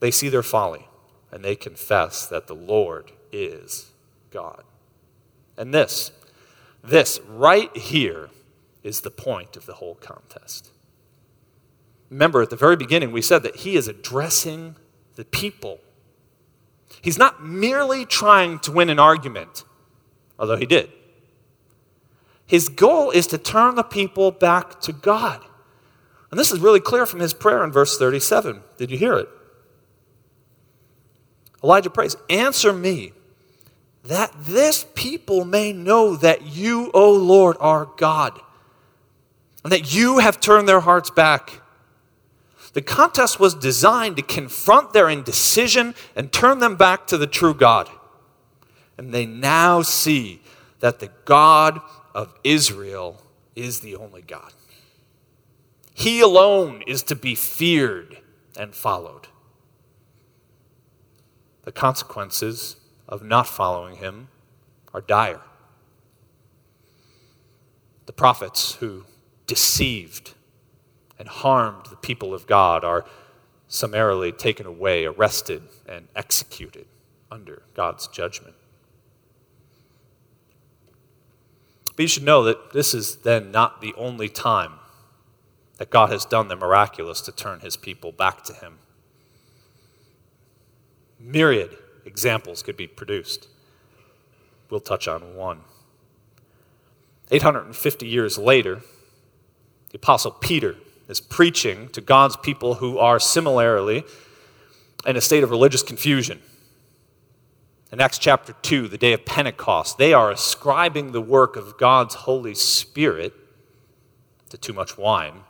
they 0.00 0.10
see 0.10 0.30
their 0.30 0.42
folly 0.42 0.88
and 1.30 1.44
they 1.44 1.54
confess 1.54 2.26
that 2.26 2.46
the 2.46 2.54
Lord 2.54 3.12
is 3.32 3.90
God. 4.30 4.62
And 5.58 5.74
this, 5.74 6.10
this 6.82 7.20
right 7.28 7.74
here 7.76 8.30
is 8.82 9.02
the 9.02 9.10
point 9.10 9.58
of 9.58 9.66
the 9.66 9.74
whole 9.74 9.96
contest. 9.96 10.70
Remember, 12.08 12.40
at 12.40 12.48
the 12.50 12.56
very 12.56 12.76
beginning, 12.76 13.12
we 13.12 13.22
said 13.22 13.42
that 13.42 13.56
he 13.56 13.76
is 13.76 13.88
addressing 13.88 14.76
the 15.16 15.24
people. 15.26 15.80
He's 17.02 17.18
not 17.18 17.44
merely 17.44 18.06
trying 18.06 18.58
to 18.60 18.72
win 18.72 18.90
an 18.90 18.98
argument, 18.98 19.64
although 20.38 20.56
he 20.56 20.66
did. 20.66 20.90
His 22.46 22.68
goal 22.68 23.10
is 23.10 23.26
to 23.28 23.38
turn 23.38 23.74
the 23.74 23.82
people 23.82 24.30
back 24.30 24.80
to 24.82 24.92
God. 24.92 25.44
And 26.30 26.38
this 26.38 26.50
is 26.50 26.60
really 26.60 26.80
clear 26.80 27.06
from 27.06 27.20
his 27.20 27.32
prayer 27.32 27.64
in 27.64 27.72
verse 27.72 27.96
37. 27.98 28.62
Did 28.76 28.90
you 28.90 28.98
hear 28.98 29.14
it? 29.14 29.28
Elijah 31.62 31.90
prays, 31.90 32.16
Answer 32.28 32.72
me 32.72 33.12
that 34.04 34.32
this 34.38 34.84
people 34.94 35.44
may 35.44 35.72
know 35.72 36.14
that 36.16 36.42
you, 36.42 36.90
O 36.92 37.12
Lord, 37.12 37.56
are 37.58 37.88
God, 37.96 38.38
and 39.62 39.72
that 39.72 39.94
you 39.94 40.18
have 40.18 40.40
turned 40.40 40.68
their 40.68 40.80
hearts 40.80 41.10
back. 41.10 41.62
The 42.74 42.82
contest 42.82 43.40
was 43.40 43.54
designed 43.54 44.16
to 44.16 44.22
confront 44.22 44.92
their 44.92 45.08
indecision 45.08 45.94
and 46.14 46.32
turn 46.32 46.58
them 46.58 46.76
back 46.76 47.06
to 47.06 47.16
the 47.16 47.26
true 47.26 47.54
God. 47.54 47.88
And 48.98 49.14
they 49.14 49.26
now 49.26 49.82
see 49.82 50.42
that 50.80 50.98
the 50.98 51.10
God 51.24 51.80
of 52.14 52.34
Israel 52.44 53.22
is 53.54 53.80
the 53.80 53.94
only 53.96 54.22
God. 54.22 54.52
He 55.94 56.20
alone 56.20 56.82
is 56.86 57.04
to 57.04 57.14
be 57.14 57.36
feared 57.36 58.18
and 58.56 58.74
followed. 58.74 59.28
The 61.62 61.72
consequences 61.72 62.76
of 63.08 63.22
not 63.22 63.46
following 63.46 63.96
him 63.96 64.28
are 64.92 65.00
dire. 65.00 65.40
The 68.06 68.12
prophets 68.12 68.74
who 68.76 69.04
deceived 69.46 70.34
and 71.18 71.28
harmed 71.28 71.86
the 71.86 71.96
people 71.96 72.34
of 72.34 72.46
God 72.46 72.84
are 72.84 73.04
summarily 73.68 74.32
taken 74.32 74.66
away, 74.66 75.04
arrested, 75.04 75.62
and 75.88 76.08
executed 76.14 76.86
under 77.30 77.62
God's 77.74 78.06
judgment. 78.08 78.54
But 81.96 82.02
you 82.02 82.08
should 82.08 82.24
know 82.24 82.42
that 82.44 82.72
this 82.72 82.94
is 82.94 83.16
then 83.16 83.50
not 83.50 83.80
the 83.80 83.94
only 83.96 84.28
time 84.28 84.74
that 85.78 85.90
God 85.90 86.10
has 86.10 86.24
done 86.24 86.48
the 86.48 86.56
miraculous 86.56 87.20
to 87.22 87.32
turn 87.32 87.60
his 87.60 87.76
people 87.76 88.12
back 88.12 88.42
to 88.44 88.52
him. 88.52 88.78
Myriad 91.18 91.76
examples 92.04 92.62
could 92.62 92.76
be 92.76 92.86
produced. 92.86 93.48
We'll 94.70 94.80
touch 94.80 95.08
on 95.08 95.34
one. 95.34 95.60
850 97.30 98.06
years 98.06 98.38
later, 98.38 98.82
the 99.90 99.96
Apostle 99.96 100.32
Peter 100.32 100.76
is 101.08 101.20
preaching 101.20 101.88
to 101.90 102.00
God's 102.00 102.36
people 102.36 102.74
who 102.74 102.98
are 102.98 103.18
similarly 103.20 104.04
in 105.06 105.16
a 105.16 105.20
state 105.20 105.42
of 105.42 105.50
religious 105.50 105.82
confusion. 105.82 106.40
In 107.92 108.00
Acts 108.00 108.18
chapter 108.18 108.54
2, 108.62 108.88
the 108.88 108.98
day 108.98 109.12
of 109.12 109.24
Pentecost, 109.24 109.98
they 109.98 110.12
are 110.12 110.30
ascribing 110.30 111.12
the 111.12 111.20
work 111.20 111.56
of 111.56 111.78
God's 111.78 112.14
Holy 112.14 112.54
Spirit 112.54 113.32
to 114.48 114.56
too 114.56 114.72
much 114.72 114.98
wine, 114.98 115.40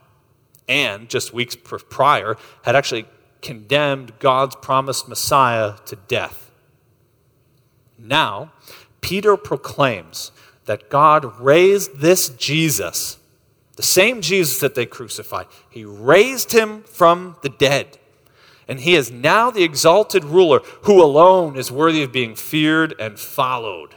and 0.69 1.09
just 1.09 1.33
weeks 1.33 1.57
prior 1.57 2.37
had 2.63 2.77
actually 2.77 3.07
condemned 3.41 4.19
God's 4.19 4.57
promised 4.57 5.09
Messiah 5.09 5.75
to 5.87 5.97
death. 5.97 6.51
Now, 7.99 8.53
Peter 9.01 9.37
proclaims 9.37 10.33
that 10.65 10.89
God 10.89 11.39
raised 11.39 12.01
this 12.01 12.31
Jesus, 12.31 13.19
the 13.77 13.83
same 13.83 14.21
Jesus 14.21 14.61
that 14.61 14.75
they 14.75 14.87
crucified, 14.87 15.47
he 15.71 15.85
raised 15.85 16.53
him 16.53 16.83
from 16.85 17.37
the 17.43 17.49
dead. 17.49 17.99
And 18.67 18.81
he 18.81 18.95
is 18.95 19.11
now 19.11 19.51
the 19.51 19.65
exalted 19.65 20.25
ruler 20.25 20.61
who 20.83 21.03
alone 21.03 21.57
is 21.57 21.71
worthy 21.71 22.03
of 22.03 22.13
being 22.13 22.35
feared 22.35 22.95
and 22.99 23.19
followed. 23.19 23.95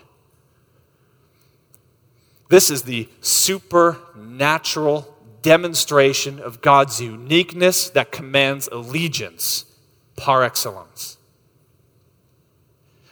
This 2.50 2.70
is 2.70 2.84
the 2.84 3.08
supernatural 3.22 5.14
demonstration 5.42 6.40
of 6.40 6.62
God's 6.62 7.00
uniqueness 7.00 7.90
that 7.92 8.12
commands 8.12 8.68
allegiance 8.72 9.66
par 10.16 10.44
excellence. 10.44 11.18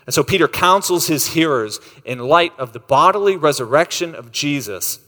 And 0.06 0.14
so 0.14 0.24
Peter 0.24 0.48
counsels 0.48 1.08
his 1.08 1.28
hearers 1.28 1.80
in 2.04 2.20
light 2.20 2.54
of 2.58 2.74
the 2.74 2.80
bodily 2.80 3.38
resurrection 3.38 4.14
of 4.14 4.32
Jesus 4.32 5.00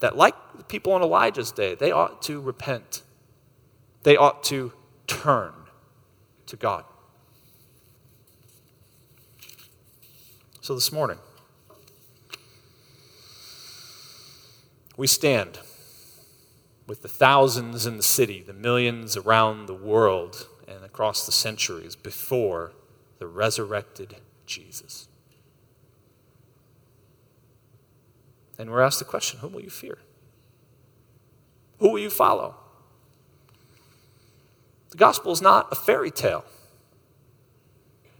that, 0.00 0.16
like 0.16 0.34
the 0.56 0.64
people 0.64 0.92
on 0.92 1.02
Elijah's 1.02 1.52
day, 1.52 1.74
they 1.74 1.92
ought 1.92 2.20
to 2.22 2.40
repent. 2.40 3.02
They 4.02 4.16
ought 4.16 4.42
to 4.44 4.72
turn 5.06 5.52
to 6.46 6.56
God. 6.56 6.84
So 10.60 10.74
this 10.74 10.92
morning, 10.92 11.18
we 14.96 15.06
stand 15.06 15.58
with 16.86 17.02
the 17.02 17.08
thousands 17.08 17.86
in 17.86 17.96
the 17.96 18.02
city, 18.02 18.42
the 18.42 18.52
millions 18.52 19.16
around 19.16 19.66
the 19.66 19.74
world 19.74 20.48
and 20.66 20.84
across 20.84 21.24
the 21.24 21.32
centuries 21.32 21.96
before 21.96 22.72
the 23.18 23.26
resurrected 23.26 24.16
Jesus. 24.46 25.08
And 28.60 28.70
we're 28.70 28.82
asked 28.82 28.98
the 28.98 29.06
question 29.06 29.40
whom 29.40 29.54
will 29.54 29.62
you 29.62 29.70
fear? 29.70 29.96
Who 31.78 31.92
will 31.92 31.98
you 31.98 32.10
follow? 32.10 32.56
The 34.90 34.98
gospel 34.98 35.32
is 35.32 35.40
not 35.40 35.68
a 35.72 35.74
fairy 35.74 36.10
tale. 36.10 36.44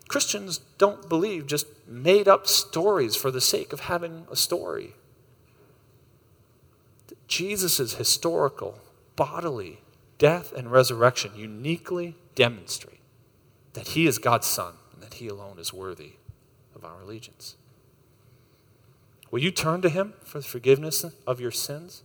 Christians 0.09 0.61
don't 0.79 1.11
believe 1.11 1.47
just 1.47 1.67
made 1.87 2.27
up 2.27 2.47
stories 2.47 3.17
for 3.17 3.31
the 3.31 3.43
sake 3.43 3.75
of 3.75 3.81
having 3.81 4.27
a 4.31 4.37
story. 4.37 4.95
Jesus' 7.29 7.97
historical, 7.97 8.79
bodily 9.17 9.83
death 10.17 10.55
and 10.55 10.73
resurrection 10.73 11.33
uniquely 11.37 12.17
demonstrate 12.35 13.01
that 13.75 13.89
he 13.89 14.07
is 14.07 14.17
God's 14.17 14.47
Son 14.47 14.73
and 14.95 15.03
that 15.03 15.15
he 15.15 15.29
alone 15.29 15.59
is 15.59 15.71
worthy 15.71 16.15
of 16.75 16.83
our 16.83 17.03
allegiance. 17.03 17.57
Will 19.31 19.41
you 19.41 19.51
turn 19.51 19.81
to 19.83 19.89
him 19.89 20.15
for 20.25 20.39
the 20.39 20.47
forgiveness 20.47 21.05
of 21.27 21.41
your 21.41 21.51
sins 21.51 22.03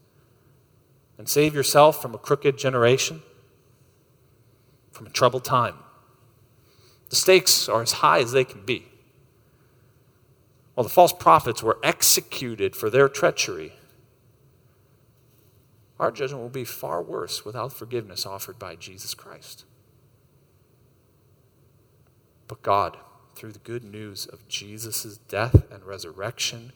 and 1.17 1.27
save 1.27 1.55
yourself 1.55 2.01
from 2.01 2.13
a 2.13 2.19
crooked 2.19 2.57
generation, 2.57 3.23
from 4.91 5.07
a 5.07 5.09
troubled 5.09 5.43
time? 5.43 5.75
The 7.09 7.15
stakes 7.15 7.67
are 7.67 7.81
as 7.81 7.93
high 7.93 8.19
as 8.19 8.31
they 8.31 8.43
can 8.43 8.65
be. 8.65 8.87
While 10.75 10.83
the 10.83 10.89
false 10.89 11.13
prophets 11.13 11.63
were 11.63 11.79
executed 11.83 12.75
for 12.75 12.89
their 12.89 13.07
treachery, 13.07 13.73
our 15.99 16.11
judgment 16.11 16.41
will 16.41 16.49
be 16.49 16.65
far 16.65 17.01
worse 17.01 17.45
without 17.45 17.71
forgiveness 17.71 18.25
offered 18.25 18.59
by 18.59 18.75
Jesus 18.75 19.13
Christ. 19.13 19.63
But 22.47 22.61
God, 22.61 22.97
through 23.33 23.53
the 23.53 23.59
good 23.59 23.83
news 23.83 24.25
of 24.25 24.47
Jesus' 24.49 25.17
death 25.29 25.71
and 25.71 25.83
resurrection, 25.83 26.73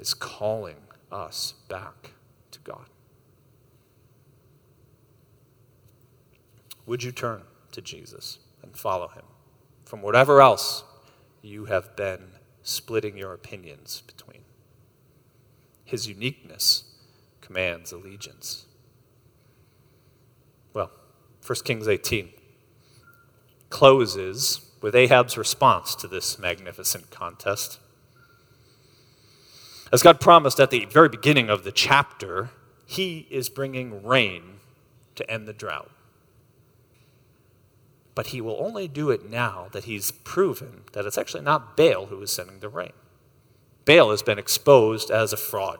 is 0.00 0.14
calling 0.14 0.76
us 1.12 1.54
back 1.68 2.12
to 2.50 2.58
God. 2.60 2.86
Would 6.86 7.02
you 7.04 7.12
turn 7.12 7.42
to 7.72 7.82
Jesus 7.82 8.38
and 8.62 8.76
follow 8.76 9.08
him 9.08 9.24
from 9.84 10.00
whatever 10.00 10.40
else 10.40 10.82
you 11.42 11.66
have 11.66 11.94
been 11.94 12.32
splitting 12.62 13.18
your 13.18 13.34
opinions 13.34 14.02
between? 14.06 14.40
His 15.84 16.08
uniqueness 16.08 16.84
commands 17.42 17.92
allegiance. 17.92 18.64
Well, 20.72 20.90
1 21.46 21.58
Kings 21.64 21.86
18 21.86 22.30
closes 23.68 24.60
with 24.80 24.94
Ahab's 24.94 25.36
response 25.36 25.94
to 25.96 26.08
this 26.08 26.38
magnificent 26.38 27.10
contest. 27.10 27.78
As 29.92 30.02
God 30.02 30.20
promised 30.20 30.60
at 30.60 30.70
the 30.70 30.84
very 30.84 31.08
beginning 31.08 31.50
of 31.50 31.64
the 31.64 31.72
chapter, 31.72 32.50
he 32.86 33.26
is 33.30 33.48
bringing 33.48 34.04
rain 34.04 34.60
to 35.16 35.28
end 35.28 35.48
the 35.48 35.52
drought. 35.52 35.90
But 38.14 38.28
he 38.28 38.40
will 38.40 38.56
only 38.60 38.86
do 38.86 39.10
it 39.10 39.28
now 39.28 39.68
that 39.72 39.84
he's 39.84 40.10
proven 40.10 40.82
that 40.92 41.06
it's 41.06 41.18
actually 41.18 41.42
not 41.42 41.76
Baal 41.76 42.06
who 42.06 42.20
is 42.22 42.30
sending 42.30 42.60
the 42.60 42.68
rain. 42.68 42.92
Baal 43.84 44.10
has 44.10 44.22
been 44.22 44.38
exposed 44.38 45.10
as 45.10 45.32
a 45.32 45.36
fraud. 45.36 45.78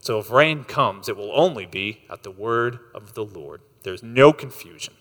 So 0.00 0.18
if 0.18 0.30
rain 0.30 0.64
comes, 0.64 1.08
it 1.08 1.16
will 1.16 1.32
only 1.34 1.66
be 1.66 2.04
at 2.10 2.22
the 2.22 2.30
word 2.30 2.78
of 2.94 3.14
the 3.14 3.24
Lord. 3.24 3.62
There's 3.82 4.02
no 4.02 4.32
confusion. 4.32 4.94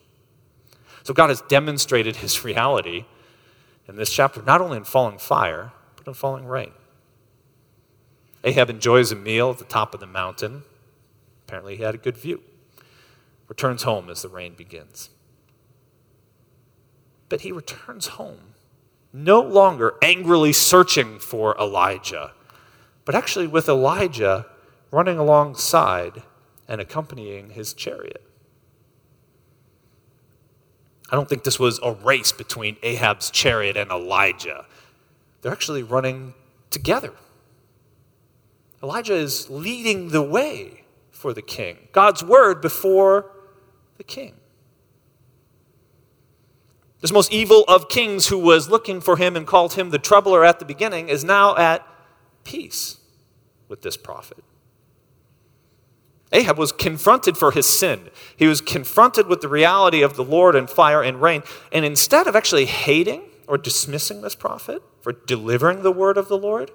So 1.03 1.13
God 1.13 1.29
has 1.29 1.41
demonstrated 1.41 2.17
his 2.17 2.43
reality 2.45 3.05
in 3.87 3.95
this 3.95 4.11
chapter, 4.11 4.41
not 4.41 4.61
only 4.61 4.77
in 4.77 4.83
falling 4.83 5.17
fire, 5.17 5.71
but 5.95 6.07
in 6.07 6.13
falling 6.13 6.45
rain. 6.45 6.71
Ahab 8.43 8.69
enjoys 8.69 9.11
a 9.11 9.15
meal 9.15 9.51
at 9.51 9.57
the 9.57 9.65
top 9.65 9.93
of 9.93 9.99
the 9.99 10.07
mountain. 10.07 10.63
Apparently, 11.45 11.77
he 11.77 11.83
had 11.83 11.95
a 11.95 11.99
good 11.99 12.17
view. 12.17 12.41
Returns 13.47 13.83
home 13.83 14.09
as 14.09 14.21
the 14.21 14.29
rain 14.29 14.53
begins. 14.55 15.09
But 17.29 17.41
he 17.41 17.51
returns 17.51 18.07
home 18.07 18.53
no 19.13 19.41
longer 19.41 19.95
angrily 20.01 20.53
searching 20.53 21.17
for 21.19 21.55
Elijah, 21.57 22.33
but 23.05 23.15
actually 23.15 23.47
with 23.47 23.67
Elijah 23.67 24.45
running 24.91 25.17
alongside 25.17 26.21
and 26.67 26.79
accompanying 26.79 27.51
his 27.51 27.73
chariot. 27.73 28.23
I 31.09 31.15
don't 31.15 31.29
think 31.29 31.43
this 31.43 31.59
was 31.59 31.79
a 31.81 31.93
race 31.93 32.31
between 32.31 32.77
Ahab's 32.83 33.31
chariot 33.31 33.77
and 33.77 33.89
Elijah. 33.91 34.65
they're 35.41 35.51
actually 35.51 35.83
running 35.83 36.33
together. 36.69 37.13
Elijah 38.81 39.15
is 39.15 39.49
leading 39.49 40.09
the 40.09 40.21
way 40.21 40.83
for 41.11 41.33
the 41.33 41.41
king, 41.41 41.87
God's 41.91 42.23
word 42.23 42.61
before 42.61 43.31
the 43.97 44.03
king. 44.03 44.35
This 47.01 47.11
most 47.11 47.31
evil 47.31 47.63
of 47.67 47.89
kings 47.89 48.27
who 48.27 48.37
was 48.37 48.69
looking 48.69 49.01
for 49.01 49.17
him 49.17 49.35
and 49.35 49.45
called 49.45 49.73
him 49.73 49.91
the 49.91 49.99
troubler 49.99 50.43
at 50.43 50.59
the 50.59 50.65
beginning 50.65 51.09
is 51.09 51.23
now 51.23 51.55
at 51.55 51.85
peace 52.43 52.97
with 53.67 53.81
this 53.81 53.97
prophet. 53.97 54.43
Ahab 56.31 56.57
was 56.57 56.71
confronted 56.71 57.37
for 57.37 57.51
his 57.51 57.67
sin. 57.67 58.09
He 58.35 58.47
was 58.47 58.61
confronted 58.61 59.27
with 59.27 59.41
the 59.41 59.47
reality 59.47 60.01
of 60.01 60.15
the 60.15 60.23
Lord 60.23 60.55
and 60.55 60.69
fire 60.69 61.01
and 61.01 61.21
rain. 61.21 61.43
And 61.71 61.85
instead 61.85 62.27
of 62.27 62.35
actually 62.35 62.65
hating 62.65 63.23
or 63.47 63.57
dismissing 63.57 64.21
this 64.21 64.35
prophet 64.35 64.81
for 65.01 65.13
delivering 65.13 65.83
the 65.83 65.91
word 65.91 66.17
of 66.17 66.27
the 66.27 66.37
Lord, 66.37 66.71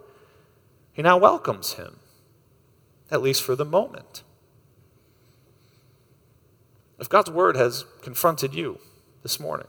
he 0.92 1.02
now 1.02 1.16
welcomes 1.16 1.74
him, 1.74 1.98
at 3.10 3.22
least 3.22 3.42
for 3.42 3.56
the 3.56 3.64
moment. 3.64 4.22
If 6.98 7.08
God's 7.08 7.30
word 7.30 7.56
has 7.56 7.84
confronted 8.02 8.54
you 8.54 8.78
this 9.22 9.40
morning, 9.40 9.68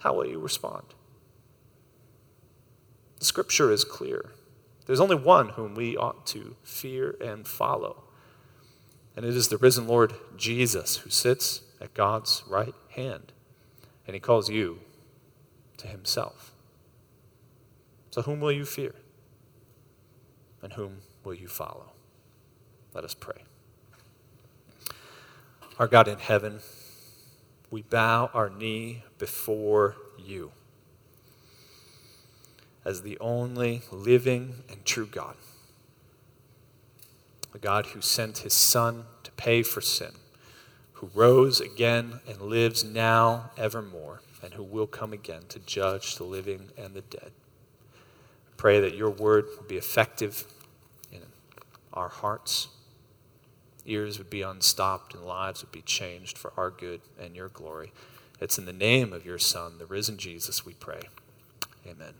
how 0.00 0.14
will 0.14 0.26
you 0.26 0.38
respond? 0.38 0.94
The 3.18 3.24
scripture 3.24 3.70
is 3.70 3.84
clear. 3.84 4.32
There's 4.86 5.00
only 5.00 5.16
one 5.16 5.50
whom 5.50 5.74
we 5.74 5.96
ought 5.96 6.26
to 6.28 6.56
fear 6.62 7.16
and 7.20 7.46
follow 7.46 8.04
and 9.16 9.24
it 9.24 9.36
is 9.36 9.48
the 9.48 9.58
risen 9.58 9.86
Lord 9.86 10.14
Jesus 10.36 10.98
who 10.98 11.10
sits 11.10 11.62
at 11.80 11.94
God's 11.94 12.42
right 12.48 12.74
hand. 12.90 13.32
And 14.06 14.14
he 14.14 14.20
calls 14.20 14.50
you 14.50 14.80
to 15.78 15.86
himself. 15.86 16.52
So, 18.10 18.22
whom 18.22 18.40
will 18.40 18.52
you 18.52 18.64
fear? 18.64 18.94
And 20.64 20.72
whom 20.72 21.02
will 21.22 21.34
you 21.34 21.46
follow? 21.46 21.92
Let 22.94 23.04
us 23.04 23.14
pray. 23.14 23.44
Our 25.78 25.86
God 25.86 26.08
in 26.08 26.18
heaven, 26.18 26.60
we 27.70 27.82
bow 27.82 28.30
our 28.32 28.48
knee 28.48 29.04
before 29.18 29.96
you 30.18 30.52
as 32.84 33.02
the 33.02 33.18
only 33.20 33.82
living 33.92 34.62
and 34.70 34.84
true 34.84 35.06
God 35.06 35.36
the 37.52 37.58
God 37.60 37.86
who 37.86 38.00
sent 38.00 38.38
his 38.38 38.52
Son 38.52 39.04
to 39.22 39.30
pay 39.32 39.62
for 39.62 39.80
sin, 39.80 40.10
who 40.94 41.08
rose 41.14 41.60
again 41.60 42.18
and 42.26 42.42
lives 42.42 42.82
now 42.82 43.52
evermore, 43.56 44.22
and 44.42 44.54
who 44.54 44.62
will 44.64 44.88
come 44.88 45.12
again 45.12 45.42
to 45.50 45.60
judge 45.60 46.16
the 46.16 46.24
living 46.24 46.70
and 46.76 46.94
the 46.94 47.02
dead. 47.02 47.30
Pray 48.64 48.80
that 48.80 48.94
your 48.94 49.10
word 49.10 49.44
would 49.58 49.68
be 49.68 49.76
effective 49.76 50.44
in 51.12 51.20
our 51.92 52.08
hearts, 52.08 52.68
ears 53.84 54.16
would 54.16 54.30
be 54.30 54.40
unstopped, 54.40 55.12
and 55.12 55.22
lives 55.22 55.62
would 55.62 55.70
be 55.70 55.82
changed 55.82 56.38
for 56.38 56.50
our 56.56 56.70
good 56.70 57.02
and 57.20 57.36
your 57.36 57.50
glory. 57.50 57.92
It's 58.40 58.56
in 58.56 58.64
the 58.64 58.72
name 58.72 59.12
of 59.12 59.26
your 59.26 59.38
Son, 59.38 59.76
the 59.76 59.84
risen 59.84 60.16
Jesus, 60.16 60.64
we 60.64 60.72
pray. 60.72 61.02
Amen. 61.86 62.14